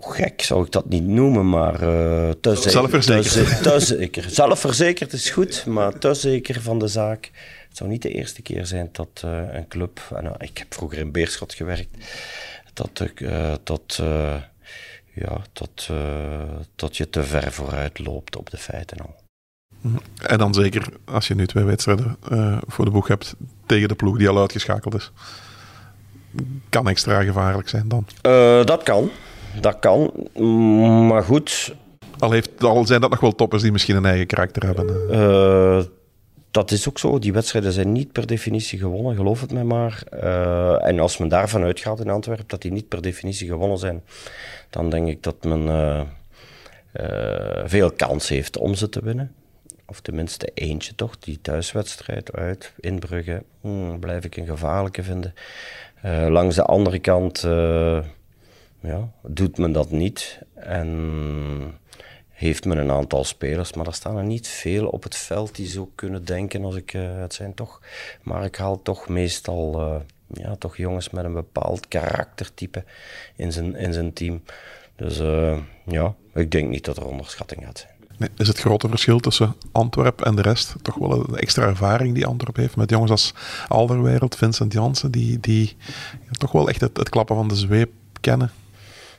[0.00, 3.32] Gek zou ik dat niet noemen, maar uh, te, zelfverzekerd.
[3.32, 4.30] Te, te zeker.
[4.40, 7.30] Zelfverzekerd is goed, maar te zeker van de zaak.
[7.68, 9.22] Het zou niet de eerste keer zijn dat
[9.52, 11.96] een club, en, ik heb vroeger in Beerschot gewerkt,
[12.74, 13.02] dat,
[13.62, 14.02] dat
[15.14, 15.42] ja,
[15.90, 19.27] uh, tot je te ver vooruit loopt op de feiten al.
[20.22, 23.34] En dan zeker als je nu twee wedstrijden uh, voor de boeg hebt
[23.66, 25.12] tegen de ploeg die al uitgeschakeld is.
[26.68, 28.06] Kan extra gevaarlijk zijn dan?
[28.22, 29.10] Uh, dat kan.
[29.60, 30.12] Dat kan.
[31.06, 31.74] Maar goed.
[32.18, 34.86] Al, heeft, al zijn dat nog wel toppers die misschien een eigen karakter hebben.
[35.10, 35.82] Uh,
[36.50, 37.18] dat is ook zo.
[37.18, 40.02] Die wedstrijden zijn niet per definitie gewonnen, geloof het mij maar.
[40.80, 44.02] En als men daarvan uitgaat in Antwerpen dat die niet per definitie gewonnen zijn,
[44.70, 46.06] dan denk ik dat men
[47.64, 49.32] veel kans heeft om ze te winnen.
[49.90, 55.34] Of tenminste eentje toch, die thuiswedstrijd uit Inbrugge, hmm, blijf ik een gevaarlijke vinden.
[56.28, 57.40] langs de andere kant
[58.80, 60.38] ja, doet men dat niet.
[60.54, 61.78] En
[62.28, 65.68] heeft men een aantal spelers, maar er staan er niet veel op het veld die
[65.68, 66.94] zo kunnen denken als ik.
[66.94, 67.82] Uh, het zijn toch.
[68.22, 70.02] Maar ik haal toch meestal.
[70.26, 72.84] Ja, toch jongens met een bepaald karaktertype
[73.36, 74.42] in zijn, in zijn team.
[74.96, 75.18] Dus
[75.86, 77.97] ja, ik denk niet dat er onderschatting gaat zijn.
[78.18, 82.14] Nee, is het grote verschil tussen Antwerpen en de rest toch wel een extra ervaring
[82.14, 82.76] die Antwerpen heeft?
[82.76, 83.34] Met jongens als
[83.68, 85.76] Alderwereld, Vincent Jansen, die, die
[86.30, 88.50] toch wel echt het, het, klappen van de zweep kennen?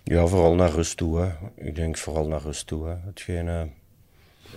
[0.03, 1.19] Ja, vooral naar rust toe.
[1.19, 1.29] Hè.
[1.67, 2.88] Ik denk vooral naar rust toe.
[2.88, 2.95] Hè.
[3.05, 3.47] Hetgeen,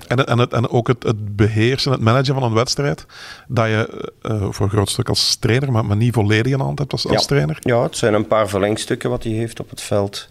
[0.08, 3.06] en, en, het, en ook het, het beheersen, het managen van een wedstrijd,
[3.48, 6.78] dat je uh, voor een groot stuk als trainer, maar, maar niet volledig in hand
[6.78, 7.56] hebt als, als trainer?
[7.60, 10.28] Ja, het zijn een paar verlengstukken wat hij heeft op het veld.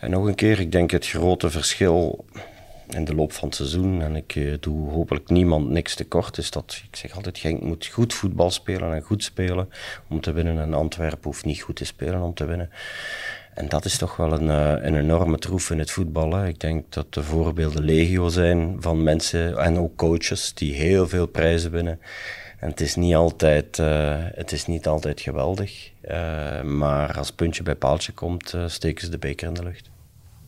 [0.00, 2.24] En nog een keer, ik denk het grote verschil
[2.94, 6.50] in de loop van het seizoen, en ik uh, doe hopelijk niemand niks tekort, is
[6.50, 9.68] dat, ik zeg altijd, Genk moet goed voetbal spelen en goed spelen
[10.08, 10.58] om te winnen.
[10.58, 12.70] En Antwerpen hoeft niet goed te spelen om te winnen.
[13.54, 16.32] En dat is toch wel een, uh, een enorme troef in het voetbal.
[16.32, 16.46] Hè.
[16.46, 21.26] Ik denk dat de voorbeelden legio zijn van mensen en ook coaches die heel veel
[21.26, 22.00] prijzen winnen.
[22.58, 25.90] En het is niet altijd, uh, het is niet altijd geweldig.
[26.64, 29.90] Maar als puntje bij paaltje komt, steken ze de beker in de lucht.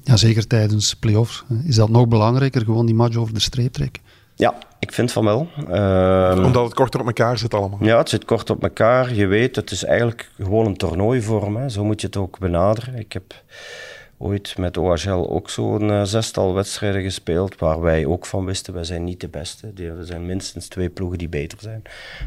[0.04, 1.44] Ja, zeker tijdens play-offs.
[1.64, 4.02] Is dat nog belangrijker, gewoon die match over de streep trekken?
[4.34, 5.48] Ja, ik vind van wel.
[5.70, 7.84] Uh, Omdat het korter op elkaar zit allemaal.
[7.84, 9.14] Ja, het zit kort op elkaar.
[9.14, 11.56] Je weet, het is eigenlijk gewoon een toernooivorm.
[11.56, 11.68] Hè.
[11.68, 12.98] Zo moet je het ook benaderen.
[12.98, 13.42] Ik heb
[14.18, 18.84] ooit met OHL ook zo'n uh, zestal wedstrijden gespeeld, waar wij ook van wisten, wij
[18.84, 19.72] zijn niet de beste.
[19.76, 21.82] Er zijn minstens twee ploegen die beter zijn.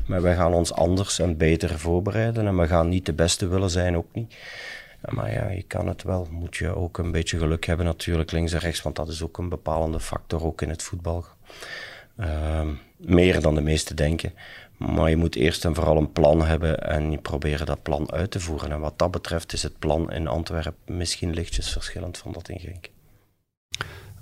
[0.08, 3.70] Maar wij gaan ons anders en beter voorbereiden en we gaan niet de beste willen
[3.70, 4.34] zijn, ook niet.
[5.10, 6.28] Maar ja, je kan het wel.
[6.32, 9.38] Moet je ook een beetje geluk hebben natuurlijk, links en rechts, want dat is ook
[9.38, 11.26] een bepalende factor, ook in het voetbal.
[12.20, 12.62] Uh,
[12.98, 14.34] meer dan de meesten denken.
[14.78, 18.32] Maar je moet eerst en vooral een plan hebben en je proberen dat plan uit
[18.32, 18.72] te voeren.
[18.72, 22.60] En wat dat betreft is het plan in Antwerpen misschien lichtjes verschillend van dat in
[22.60, 22.89] Genk.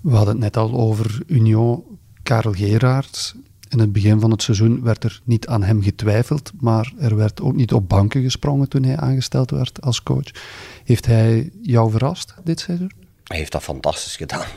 [0.01, 1.83] We hadden het net al over Union
[2.23, 3.35] Karel Geraerts.
[3.69, 7.41] In het begin van het seizoen werd er niet aan hem getwijfeld, maar er werd
[7.41, 10.31] ook niet op banken gesprongen toen hij aangesteld werd als coach.
[10.83, 12.91] Heeft hij jou verrast dit seizoen?
[13.23, 14.47] Hij heeft dat fantastisch gedaan.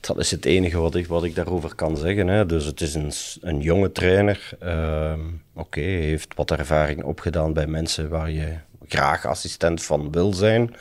[0.00, 2.26] Dat is het enige wat ik, wat ik daarover kan zeggen.
[2.26, 2.46] Hè.
[2.46, 4.50] Dus het is een, een jonge trainer.
[4.62, 5.12] Uh,
[5.54, 8.56] Oké, hij heeft wat ervaring opgedaan bij mensen waar je
[8.88, 10.74] graag assistent van wil zijn.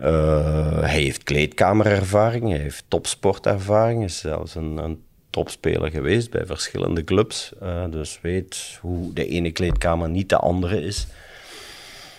[0.00, 7.04] Uh, hij heeft kleedkamerervaring, hij heeft topsportervaring, is zelfs een, een topspeler geweest bij verschillende
[7.04, 7.52] clubs.
[7.62, 11.06] Uh, dus weet hoe de ene kleedkamer niet de andere is.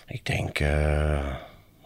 [0.08, 1.36] Ik denk, uh,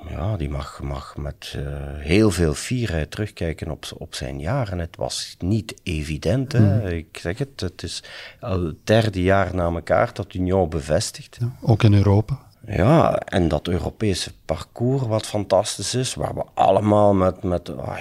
[0.10, 1.64] ja, die mag, mag met uh,
[1.98, 4.80] heel veel fierheid terugkijken op, op zijn jaren.
[4.80, 6.52] Het was niet evident.
[6.52, 6.60] Hè?
[6.60, 6.86] Mm.
[6.86, 8.04] Ik zeg het, het is
[8.40, 11.38] al het derde jaar na elkaar dat Union bevestigt.
[11.40, 12.46] Ja, ook in Europa.
[12.66, 17.98] Ja, en dat Europese parcours wat fantastisch is, waar we allemaal met, met oh,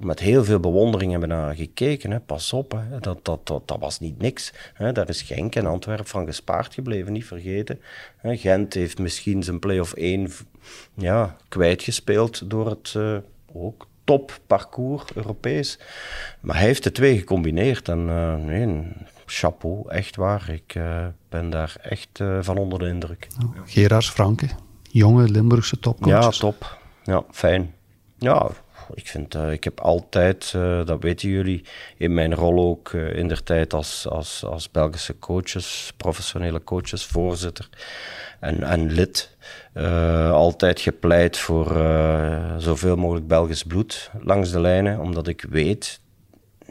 [0.00, 2.10] met heel veel bewondering hebben naar gekeken.
[2.10, 2.20] Hè.
[2.20, 2.98] Pas op, hè.
[3.00, 4.52] Dat, dat, dat, dat, was niet niks.
[4.74, 4.92] Hè.
[4.92, 7.80] Daar is Genk en Antwerpen van gespaard gebleven, niet vergeten.
[8.16, 8.36] Hè.
[8.36, 10.30] Gent heeft misschien zijn play-off 1
[10.94, 13.16] ja, kwijtgespeeld door het uh,
[13.52, 15.78] ook topparcours Europees.
[16.40, 18.92] Maar hij heeft de twee gecombineerd en uh, nee,
[19.26, 20.50] chapeau, echt waar.
[20.50, 23.28] Ik uh, ben daar echt van onder de indruk.
[23.42, 24.48] Oh, Gerard Franke,
[24.82, 26.22] jonge Limburgse topcoach.
[26.22, 26.78] Ja, top.
[27.04, 27.74] Ja, fijn.
[28.18, 28.50] Ja,
[28.94, 31.64] ik, vind, uh, ik heb altijd, uh, dat weten jullie,
[31.96, 37.04] in mijn rol ook uh, in der tijd als, als, als Belgische coaches, professionele coaches,
[37.04, 37.68] voorzitter
[38.40, 39.36] en, en lid,
[40.32, 41.66] altijd gepleit voor
[42.58, 46.00] zoveel mogelijk Belgisch bloed langs de lijnen, omdat ik weet.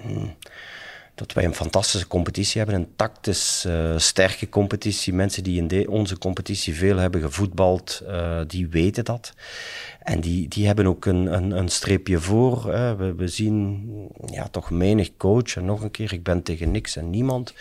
[0.02, 0.36] Hmm,
[1.16, 5.14] dat wij een fantastische competitie hebben, een tactisch sterke competitie.
[5.14, 8.04] Mensen die in de, onze competitie veel hebben gevoetbald,
[8.48, 9.34] die weten dat.
[10.08, 12.74] En die, die hebben ook een, een, een streepje voor.
[12.74, 12.96] Hè.
[12.96, 13.90] We, we zien
[14.26, 15.56] ja, toch menig coach.
[15.56, 17.54] En nog een keer, ik ben tegen niks en niemand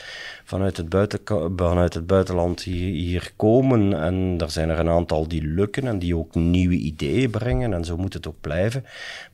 [0.44, 1.20] vanuit het, buiten,
[1.56, 4.02] vanuit het buitenland hier, hier komen.
[4.02, 7.72] En er zijn er een aantal die lukken en die ook nieuwe ideeën brengen.
[7.72, 8.84] En zo moet het ook blijven.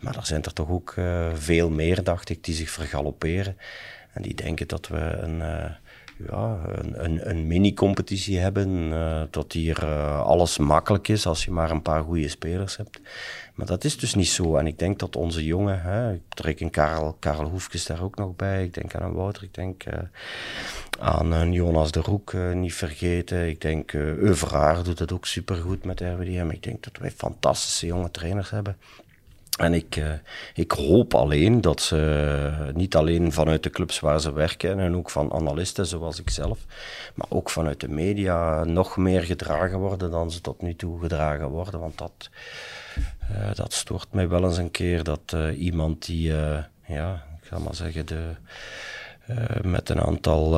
[0.01, 3.57] Maar er zijn er toch ook uh, veel meer, dacht ik, die zich vergalopperen.
[4.13, 5.65] En die denken dat we een, uh,
[6.31, 8.69] ja, een, een, een mini-competitie hebben.
[8.69, 13.01] Uh, dat hier uh, alles makkelijk is als je maar een paar goede spelers hebt.
[13.55, 14.57] Maar dat is dus niet zo.
[14.57, 18.37] En ik denk dat onze jongen, hè, ik reken Karel, Karel Hoefkes daar ook nog
[18.37, 18.65] bij.
[18.65, 19.85] Ik denk aan een Wouter, ik denk
[21.01, 23.49] aan een Jonas de Roek, niet vergeten.
[23.49, 26.49] Ik denk uh, Euvraar doet het ook supergoed met RWDM.
[26.51, 28.77] Ik denk dat wij fantastische jonge trainers hebben.
[29.59, 30.13] En ik, uh,
[30.55, 35.11] ik hoop alleen dat ze niet alleen vanuit de clubs waar ze werken en ook
[35.11, 36.59] van analisten zoals ik zelf,
[37.15, 41.49] maar ook vanuit de media nog meer gedragen worden dan ze tot nu toe gedragen
[41.49, 41.81] worden.
[41.81, 42.31] Want dat,
[43.33, 46.33] uh, dat stoort mij wel eens een keer dat uh, iemand die,
[46.87, 48.31] ja, ik ga maar zeggen, de,
[49.63, 50.53] met een aantal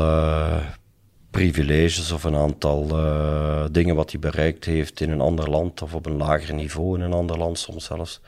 [1.35, 5.95] privileges of een aantal uh, dingen wat hij bereikt heeft in een ander land of
[5.95, 8.21] op een lager niveau in een ander land soms zelfs,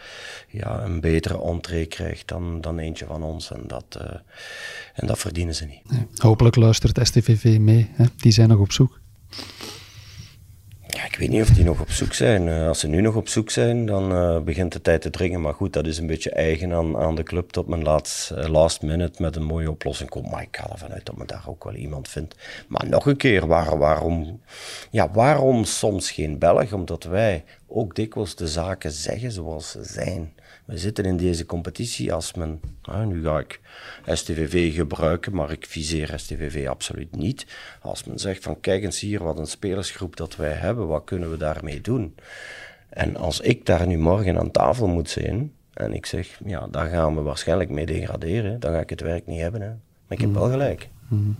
[0.48, 3.50] ja, een betere entree krijgt dan, dan eentje van ons.
[3.50, 4.06] En dat, uh,
[4.94, 5.82] en dat verdienen ze niet.
[6.16, 8.04] Hopelijk luistert STVV mee, hè?
[8.16, 9.00] die zijn nog op zoek.
[11.16, 12.46] Ik weet niet of die nog op zoek zijn.
[12.46, 15.40] Uh, als ze nu nog op zoek zijn, dan uh, begint de tijd te dringen.
[15.40, 18.48] Maar goed, dat is een beetje eigen aan, aan de club tot men laat, uh,
[18.48, 20.30] last minute met een mooie oplossing komt.
[20.30, 22.34] Maar ik ga ervan uit dat men daar ook wel iemand vindt.
[22.68, 24.40] Maar nog een keer, waar, waarom,
[24.90, 26.72] ja, waarom soms geen Belg?
[26.72, 30.32] Omdat wij ook dikwijls de zaken zeggen zoals ze zijn.
[30.66, 33.60] We zitten in deze competitie als men, nou, nu ga ik
[34.06, 37.46] STVV gebruiken, maar ik viseer STVV absoluut niet.
[37.80, 41.30] Als men zegt van kijk eens hier wat een spelersgroep dat wij hebben, wat kunnen
[41.30, 42.14] we daarmee doen?
[42.88, 46.88] En als ik daar nu morgen aan tafel moet zijn en ik zeg, ja, daar
[46.88, 49.60] gaan we waarschijnlijk mee degraderen, dan ga ik het werk niet hebben.
[49.60, 49.68] Hè.
[49.68, 50.88] Maar ik heb wel gelijk.
[51.08, 51.30] Mhm.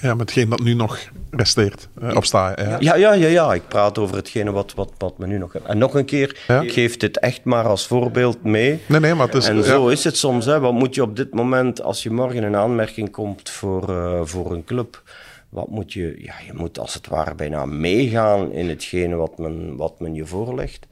[0.00, 0.98] Ja, met hetgeen dat nu nog
[1.30, 2.76] resteert, eh, op sta ja.
[2.80, 2.94] ja.
[2.94, 5.70] Ja, ja, ja, Ik praat over hetgene wat, wat, wat we nu nog hebben.
[5.70, 6.60] En nog een keer, ja?
[6.60, 8.80] ik geef dit echt maar als voorbeeld mee.
[8.86, 9.48] Nee, nee, maar het is...
[9.48, 10.44] En zo is het soms.
[10.44, 10.60] Hè.
[10.60, 14.52] Wat moet je op dit moment, als je morgen een aanmerking komt voor, uh, voor
[14.52, 15.02] een club...
[15.48, 16.14] Wat moet je...
[16.18, 20.26] Ja, je moet als het ware bijna meegaan in hetgene wat men, wat men je
[20.26, 20.86] voorlegt.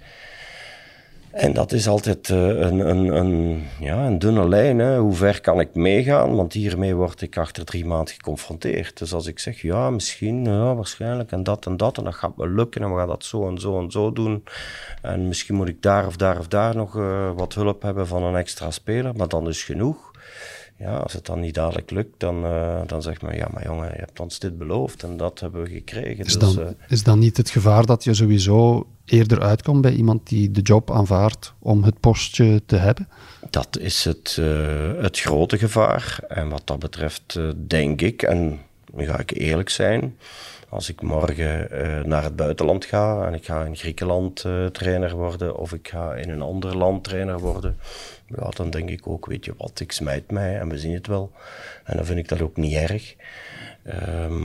[1.36, 4.78] En dat is altijd uh, een, een, een, ja, een dunne lijn.
[4.78, 4.98] Hè.
[4.98, 6.36] Hoe ver kan ik meegaan?
[6.36, 8.98] Want hiermee word ik achter drie maanden geconfronteerd.
[8.98, 12.36] Dus als ik zeg, ja, misschien, ja, waarschijnlijk, en dat en dat, en dat gaat
[12.36, 14.44] me lukken, en we gaan dat zo en zo en zo doen.
[15.02, 18.22] En misschien moet ik daar of daar of daar nog uh, wat hulp hebben van
[18.22, 20.14] een extra speler, maar dan is genoeg.
[20.78, 23.90] Ja, als het dan niet dadelijk lukt, dan, uh, dan zegt men, ja, maar jongen,
[23.92, 26.24] je hebt ons dit beloofd en dat hebben we gekregen.
[26.24, 30.28] Is, dus, dan, is dan niet het gevaar dat je sowieso eerder uitkomt bij iemand
[30.28, 33.08] die de job aanvaardt om het postje te hebben?
[33.50, 36.18] Dat is het, uh, het grote gevaar.
[36.28, 38.60] En wat dat betreft denk ik, en
[38.92, 40.16] nu ga ik eerlijk zijn,
[40.68, 41.68] als ik morgen
[42.08, 46.30] naar het buitenland ga en ik ga in Griekenland trainer worden of ik ga in
[46.30, 47.76] een ander land trainer worden,
[48.26, 51.06] ja, dan denk ik ook, weet je wat, ik smijt mij en we zien het
[51.06, 51.32] wel.
[51.84, 53.14] En dan vind ik dat ook niet erg.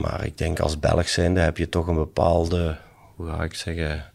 [0.00, 2.76] maar ik denk als Belg zijnde heb je toch een bepaalde,
[3.16, 4.12] hoe ga ik zeggen,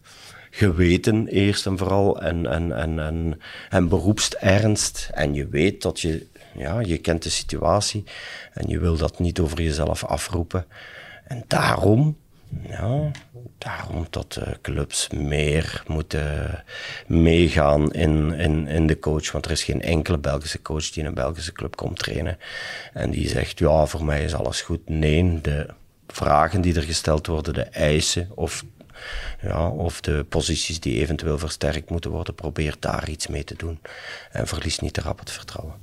[0.58, 3.40] geweten eerst en vooral en, en, en, en,
[3.70, 5.10] en beroepsernst.
[5.14, 8.04] En je weet dat je, ja, je kent de situatie
[8.54, 10.66] en je wil dat niet over jezelf afroepen.
[11.28, 12.18] En daarom,
[12.70, 13.12] ja,
[13.58, 16.64] daarom dat de clubs meer moeten
[17.08, 19.32] meegaan in, in, in de coach.
[19.32, 22.38] Want er is geen enkele Belgische coach die in een Belgische club komt trainen
[22.94, 24.90] en die zegt, ja, voor mij is alles goed.
[24.90, 25.66] Nee, de
[26.08, 28.64] vragen die er gesteld worden, de eisen of
[29.42, 33.80] ja, of de posities die eventueel versterkt moeten worden, probeer daar iets mee te doen.
[34.32, 35.76] En verlies niet te rap het vertrouwen.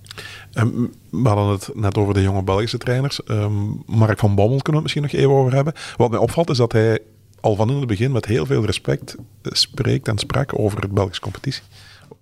[0.54, 3.20] Um, we hadden het net over de jonge Belgische trainers.
[3.26, 5.72] Um, Mark van Bommel kunnen we het misschien nog even over hebben.
[5.96, 6.98] Wat mij opvalt is dat hij
[7.40, 11.22] al van in het begin met heel veel respect spreekt en sprak over de Belgische
[11.22, 11.62] competitie.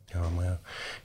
[0.07, 0.61] Ja, maar ja.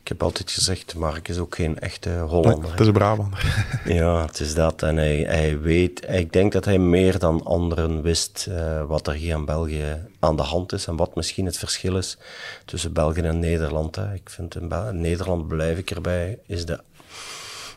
[0.07, 2.61] Ik heb altijd gezegd, Mark is ook geen echte Hollander.
[2.61, 3.65] Nee, het is een Brabander.
[3.85, 4.81] ja, het is dat.
[4.83, 9.13] En hij, hij weet, ik denk dat hij meer dan anderen wist uh, wat er
[9.13, 12.17] hier in België aan de hand is en wat misschien het verschil is
[12.65, 13.95] tussen België en Nederland.
[13.95, 14.13] Hè.
[14.13, 16.79] Ik vind in, in Nederland, blijf ik erbij, is de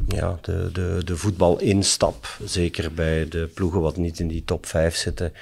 [0.08, 4.96] ja, de, de, de voetbalinstap, zeker bij de ploegen wat niet in die top 5
[4.96, 5.32] zitten,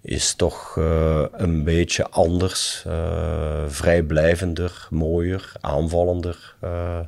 [0.00, 2.84] is toch uh, een beetje anders.
[2.86, 6.54] Uh, vrijblijvender, mooier, aanvallender.
[6.64, 6.98] Uh,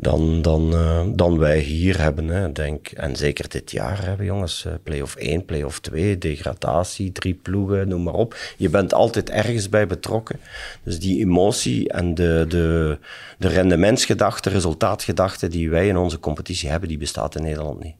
[0.00, 2.28] dan, dan, uh, dan wij hier hebben.
[2.28, 2.52] Hè.
[2.52, 7.88] Denk, en zeker dit jaar hebben jongens, uh, play-off 1, play-off 2, degradatie, drie ploegen,
[7.88, 8.36] noem maar op.
[8.56, 10.40] Je bent altijd ergens bij betrokken.
[10.82, 12.98] Dus die emotie en de, de,
[13.38, 17.94] de rendementsgedachte, resultaatgedachte die wij in onze competitie hebben, die bestaat in Nederland niet.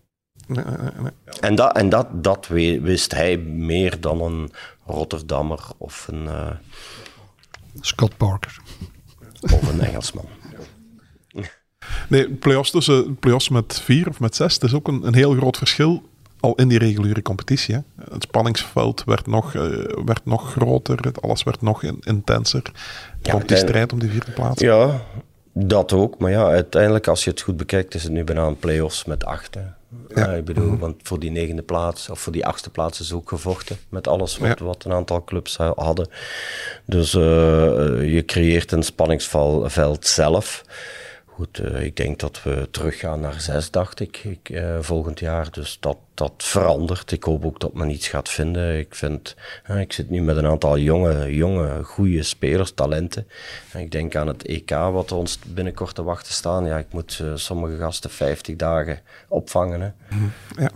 [0.46, 1.12] Nee, nee, nee.
[1.40, 4.52] En, dat, en dat, dat wist hij meer dan een
[4.86, 6.24] Rotterdammer of een...
[6.24, 6.50] Uh,
[7.80, 8.58] Scott Parker.
[9.40, 10.39] Of een Engelsman.
[12.08, 15.32] Nee, play-offs tussen play-offs met vier of met zes, dat is ook een, een heel
[15.32, 16.02] groot verschil
[16.40, 17.74] al in die reguliere competitie.
[17.74, 17.80] Hè.
[18.12, 19.62] Het spanningsveld werd nog, uh,
[20.04, 22.62] werd nog groter, het, alles werd nog in, intenser.
[23.22, 24.60] Ja, Komt die strijd om die vierde plaats?
[24.60, 25.02] Ja,
[25.52, 26.18] dat ook.
[26.18, 29.24] Maar ja, uiteindelijk, als je het goed bekijkt, is het nu bijna een play-offs met
[29.24, 29.54] acht.
[29.54, 29.62] Hè.
[30.14, 30.32] Ja.
[30.32, 33.76] ik bedoel, want voor die negende plaats, of voor die achtste plaats is ook gevochten.
[33.88, 34.64] Met alles wat, ja.
[34.64, 36.08] wat een aantal clubs hadden.
[36.84, 37.22] Dus uh,
[38.12, 40.64] je creëert een spanningsveld zelf.
[41.40, 45.50] Goed, uh, ik denk dat we teruggaan naar zes, dacht ik, ik uh, volgend jaar.
[45.50, 47.12] Dus dat, dat verandert.
[47.12, 48.78] Ik hoop ook dat men iets gaat vinden.
[48.78, 49.36] Ik vind,
[49.70, 53.26] uh, ik zit nu met een aantal jonge, jonge goede spelers, talenten.
[53.72, 56.66] En ik denk aan het EK, wat ons binnenkort te wachten staan.
[56.66, 59.80] Ja, ik moet sommige gasten 50 dagen opvangen.
[59.80, 59.90] Hè.
[60.62, 60.70] Ja.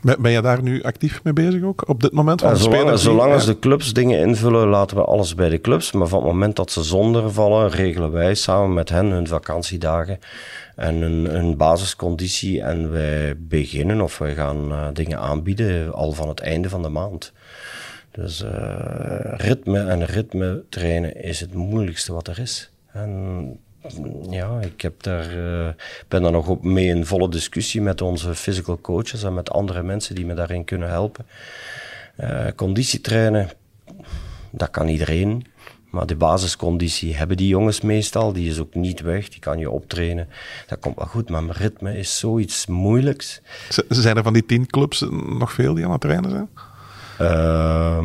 [0.00, 2.40] Ben je daar nu actief mee bezig ook, op dit moment?
[2.40, 5.92] Van zolang zolang als de clubs dingen invullen, laten we alles bij de clubs.
[5.92, 10.18] Maar van het moment dat ze zonder vallen, regelen wij samen met hen hun vakantiedagen
[10.76, 12.62] en hun, hun basisconditie.
[12.62, 16.88] En wij beginnen of wij gaan uh, dingen aanbieden al van het einde van de
[16.88, 17.32] maand.
[18.10, 18.50] Dus uh,
[19.36, 22.70] ritme en ritme trainen is het moeilijkste wat er is.
[22.92, 23.60] En
[24.30, 25.68] ja, ik heb daar, uh,
[26.08, 29.82] ben daar nog op mee in volle discussie met onze physical coaches en met andere
[29.82, 31.26] mensen die me daarin kunnen helpen.
[32.20, 33.48] Uh, conditietrainen,
[34.50, 35.46] dat kan iedereen.
[35.90, 38.32] Maar de basisconditie hebben die jongens meestal.
[38.32, 39.28] Die is ook niet weg.
[39.28, 40.28] Die kan je optrainen.
[40.66, 41.30] Dat komt wel goed.
[41.30, 43.40] Maar mijn ritme is zoiets moeilijks.
[43.88, 46.48] Zijn er van die tien clubs nog veel die aan het trainen zijn?
[47.20, 47.98] Uh,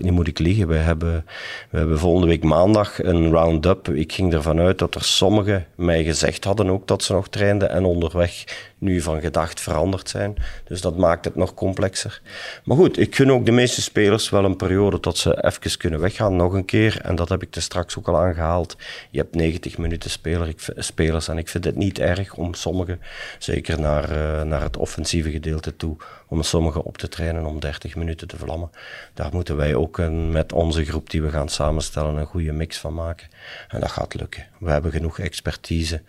[0.00, 0.68] nu moet ik liegen.
[0.68, 1.24] We hebben,
[1.70, 3.88] we hebben volgende week maandag een round-up.
[3.88, 7.70] Ik ging ervan uit dat er sommigen mij gezegd hadden ook dat ze nog trainden
[7.70, 8.44] en onderweg
[8.78, 10.34] nu van gedacht veranderd zijn.
[10.64, 12.20] Dus dat maakt het nog complexer.
[12.64, 16.00] Maar goed, ik gun ook de meeste spelers wel een periode tot ze even kunnen
[16.00, 17.00] weggaan, nog een keer.
[17.02, 18.76] En dat heb ik er straks ook al aangehaald.
[19.10, 23.00] Je hebt 90 minuten speler, ik, spelers en ik vind het niet erg om sommigen,
[23.38, 25.96] zeker naar, uh, naar het offensieve gedeelte toe,
[26.28, 28.70] om sommigen op te trainen om 30 minuten te vlammen.
[29.14, 32.78] Daar moeten wij ook een, met onze groep die we gaan samenstellen een goede mix
[32.78, 33.28] van maken.
[33.68, 34.46] En dat gaat lukken.
[34.58, 36.02] We hebben genoeg expertise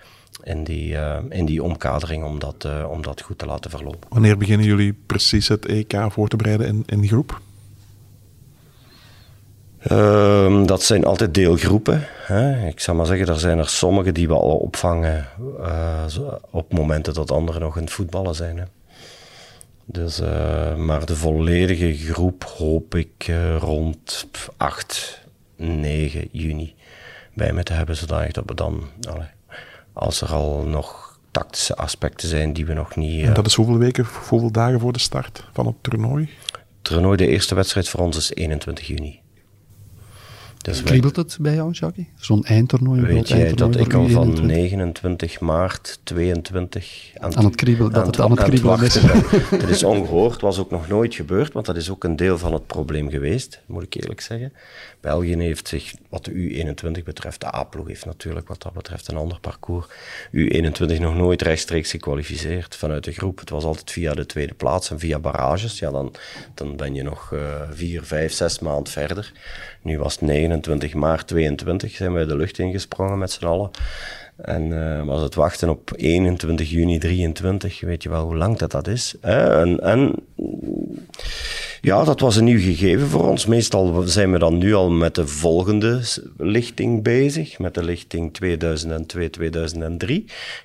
[0.44, 4.10] in die, uh, in die omkadering om dat, uh, om dat goed te laten verlopen.
[4.10, 7.42] Wanneer beginnen jullie precies het EK voor te bereiden in, in groep?
[9.92, 12.08] Uh, dat zijn altijd deelgroepen.
[12.26, 12.68] Hè.
[12.68, 15.28] Ik zou maar zeggen, er zijn er sommige die we al opvangen
[15.60, 16.06] uh,
[16.50, 18.58] op momenten dat anderen nog in het voetballen zijn.
[18.58, 18.64] Hè.
[19.86, 20.20] Dus,
[20.78, 24.28] maar de volledige groep hoop ik rond
[24.58, 25.22] 8,
[25.56, 26.76] 9 juni
[27.34, 29.28] bij me te hebben, zodat we dan allee,
[29.98, 33.26] als er al nog tactische aspecten zijn die we nog niet...
[33.26, 36.30] En dat is hoeveel weken, hoeveel dagen voor de start van het toernooi?
[36.52, 39.22] Het toernooi, de eerste wedstrijd voor ons is 21 juni.
[40.68, 42.10] Dus Kriebelt het bij jou, Jackie?
[42.16, 43.02] Zo'n eindtoernooi?
[43.02, 48.20] Weet jij dat ik al van 29 maart 22 aan, aan het kriebelen, dat het
[48.20, 48.94] aan het kriebelen is?
[49.62, 52.54] dat is ongehoord, was ook nog nooit gebeurd, want dat is ook een deel van
[52.54, 54.54] het probleem geweest, moet ik eerlijk zeggen.
[55.02, 59.18] België heeft zich, wat de U21 betreft, de A-ploeg heeft natuurlijk wat dat betreft een
[59.18, 59.86] ander parcours.
[60.32, 63.40] U21 nog nooit rechtstreeks gekwalificeerd vanuit de groep.
[63.40, 65.80] Het was altijd via de tweede plaats en via barrages.
[65.80, 66.14] Ja, dan,
[66.54, 69.32] dan ben je nog uh, vier, vijf, zes maanden verder.
[69.82, 70.57] Nu was het 29
[70.96, 73.70] maart 22, zijn wij de lucht ingesprongen met z'n allen.
[74.38, 78.72] En uh, was het wachten op 21 juni 23, weet je wel hoe lang dat,
[78.72, 79.16] dat is.
[79.22, 80.16] En, en
[81.82, 83.46] ja, dat was een nieuw gegeven voor ons.
[83.46, 86.02] Meestal zijn we dan nu al met de volgende
[86.38, 88.46] lichting bezig, met de lichting 2002-2003.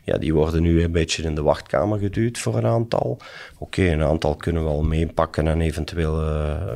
[0.05, 3.19] Ja, die worden nu een beetje in de wachtkamer geduwd voor een aantal.
[3.59, 6.23] Oké, een aantal kunnen we al meepakken en eventueel...
[6.23, 6.29] Uh,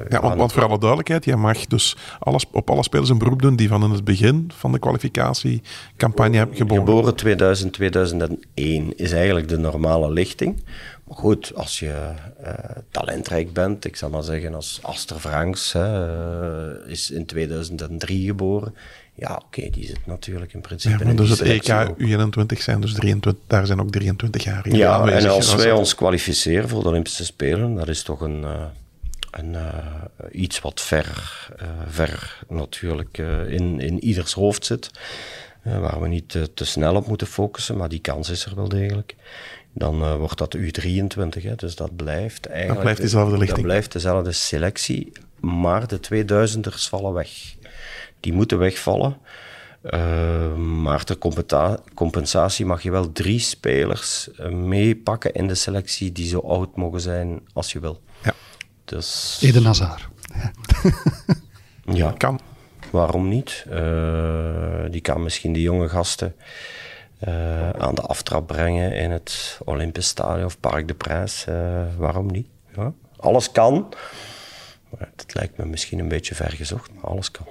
[0.08, 3.42] ja, want, want, voor alle duidelijkheid, je mag dus alles, op alle spelers een beroep
[3.42, 6.84] doen die van in het begin van de kwalificatiecampagne hebben geboren.
[6.86, 10.64] Geboren 2000, 2001 is eigenlijk de normale lichting.
[11.04, 12.12] Maar goed, als je
[12.42, 12.48] uh,
[12.90, 16.08] talentrijk bent, ik zal maar zeggen, als Aster Franks hè,
[16.84, 18.74] uh, is in 2003 geboren.
[19.14, 21.04] Ja, oké, okay, die zit natuurlijk in principe.
[21.04, 24.76] Ja, dus het EK U21 zijn dus 23, daar zijn ook 23 jaar in.
[24.76, 28.64] Ja, en als wij ons kwalificeren voor de Olympische Spelen, dat is toch een, uh,
[29.30, 29.56] een
[30.32, 31.48] iets wat ver,
[31.88, 33.18] ver natuurlijk
[33.48, 34.90] in, in ieders hoofd zit.
[35.66, 39.14] Waar we niet te snel op moeten focussen, maar die kans is er wel degelijk
[39.78, 41.42] dan uh, wordt dat U23.
[41.42, 41.54] Hè.
[41.54, 42.74] Dus dat blijft eigenlijk...
[42.74, 43.56] Dat blijft dezelfde lichting.
[43.56, 47.54] Dat blijft dezelfde selectie, maar de 2000ers vallen weg.
[48.20, 49.16] Die moeten wegvallen.
[49.82, 51.18] Uh, maar ter
[51.94, 57.40] compensatie mag je wel drie spelers meepakken in de selectie die zo oud mogen zijn
[57.52, 58.00] als je wil.
[58.24, 58.34] Ja.
[58.84, 59.38] Dus...
[59.42, 60.08] Eden Hazard.
[61.84, 62.10] ja.
[62.10, 62.40] Kan.
[62.96, 63.66] Waarom niet?
[64.90, 66.34] die kan misschien die jonge gasten
[67.28, 71.50] uh, aan de aftrap brengen in het Olympisch Stadion of Parc de Prince.
[71.50, 72.46] Uh, waarom niet?
[72.76, 73.94] Ja, alles kan.
[74.90, 77.46] Maar dat lijkt me misschien een beetje ver gezocht, maar alles kan.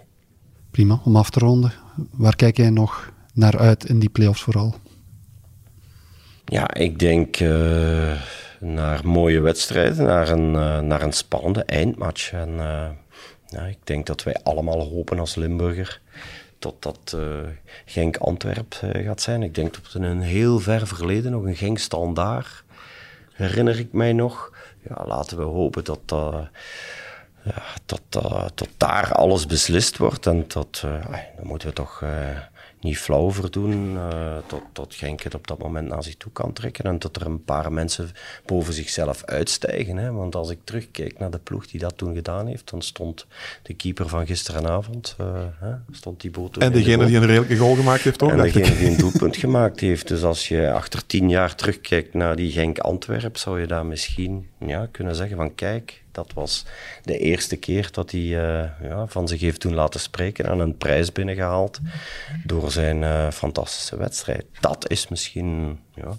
[0.71, 1.73] Prima, om af te ronden.
[2.11, 4.75] Waar kijk jij nog naar uit in die play-offs vooral?
[6.45, 8.21] Ja, ik denk uh,
[8.59, 10.51] naar mooie wedstrijden, naar een,
[10.87, 12.31] naar een spannende eindmatch.
[12.31, 12.59] En
[13.47, 16.01] ja, ik denk dat wij allemaal hopen als Limburger
[16.59, 17.39] tot dat uh,
[17.85, 19.43] Genk Antwerp uh, gaat zijn.
[19.43, 22.63] Ik denk dat in een heel ver verleden nog een Genk standaard
[23.33, 24.51] herinner ik mij nog.
[24.89, 26.39] Ja, laten we hopen dat, uh,
[27.45, 28.01] ja, tot,
[28.53, 30.81] tot daar alles beslist wordt en tot,
[31.37, 32.03] dan moeten we toch
[32.79, 33.97] niet flauw voor doen
[34.47, 37.25] tot, tot Genk het op dat moment naar zich toe kan trekken en dat er
[37.25, 38.09] een paar mensen
[38.45, 39.97] boven zichzelf uitstijgen.
[39.97, 40.11] Hè?
[40.11, 43.25] Want als ik terugkijk naar de ploeg die dat toen gedaan heeft, dan stond
[43.61, 45.27] de keeper van gisteravond, uh,
[45.59, 48.77] hè, stond die boot En degene die een redelijke goal gemaakt heeft ook, En degene
[48.77, 50.07] die een doelpunt gemaakt heeft.
[50.07, 54.87] Dus als je achter tien jaar terugkijkt naar die Genk-Antwerp, zou je daar misschien ja,
[54.91, 56.65] kunnen zeggen van kijk, dat was
[57.03, 60.77] de eerste keer dat hij uh, ja, van zich heeft toen laten spreken en een
[60.77, 61.79] prijs binnengehaald
[62.43, 64.45] door zijn uh, fantastische wedstrijd.
[64.59, 66.17] Dat is misschien ja,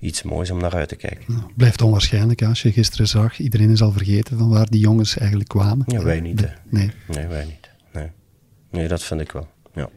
[0.00, 1.24] iets moois om naar uit te kijken.
[1.26, 3.38] Nou, blijft onwaarschijnlijk als je gisteren zag.
[3.38, 5.84] Iedereen is al vergeten van waar die jongens eigenlijk kwamen.
[5.88, 6.48] Ja, wij niet.
[6.70, 6.90] nee.
[7.06, 7.70] nee, wij niet.
[7.92, 8.10] Nee.
[8.70, 9.48] nee, dat vind ik wel.
[9.74, 9.88] Ja.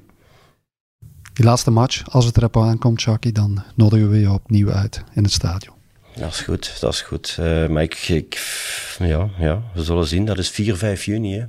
[1.33, 5.23] Die laatste match, als het erop aankomt, Chucky, dan nodigen we je opnieuw uit in
[5.23, 5.76] het stadion.
[6.20, 7.38] Dat is goed, dat is goed.
[7.39, 8.41] Uh, maar ik, ik,
[8.99, 10.26] ja, ja, we zullen zien.
[10.26, 11.34] Dat is 4, 5 juni.
[11.34, 11.45] Hè?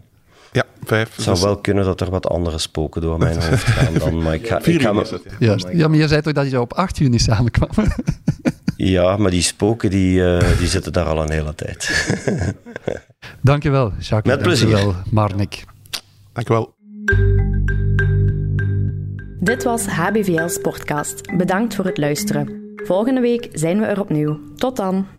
[0.52, 1.14] Ja, 5.
[1.14, 1.44] Het zou dus...
[1.44, 4.22] wel kunnen dat er wat andere spoken door mijn hoofd gaan dan.
[4.22, 5.20] Maar ik ga, ik ga me...
[5.38, 7.70] ja, ja, maar je zei toch dat je op 8 juni samenkwam?
[8.76, 12.14] ja, maar die spoken die, uh, die zitten daar al een hele tijd.
[13.40, 14.34] Dankjewel, Jacques.
[14.34, 14.70] Met plezier.
[14.70, 15.64] Dankjewel, Marnik.
[16.32, 16.74] Dankjewel.
[19.40, 21.36] Dit was HBVL Sportcast.
[21.36, 22.67] Bedankt voor het luisteren.
[22.88, 24.38] Volgende week zijn we er opnieuw.
[24.56, 25.17] Tot dan!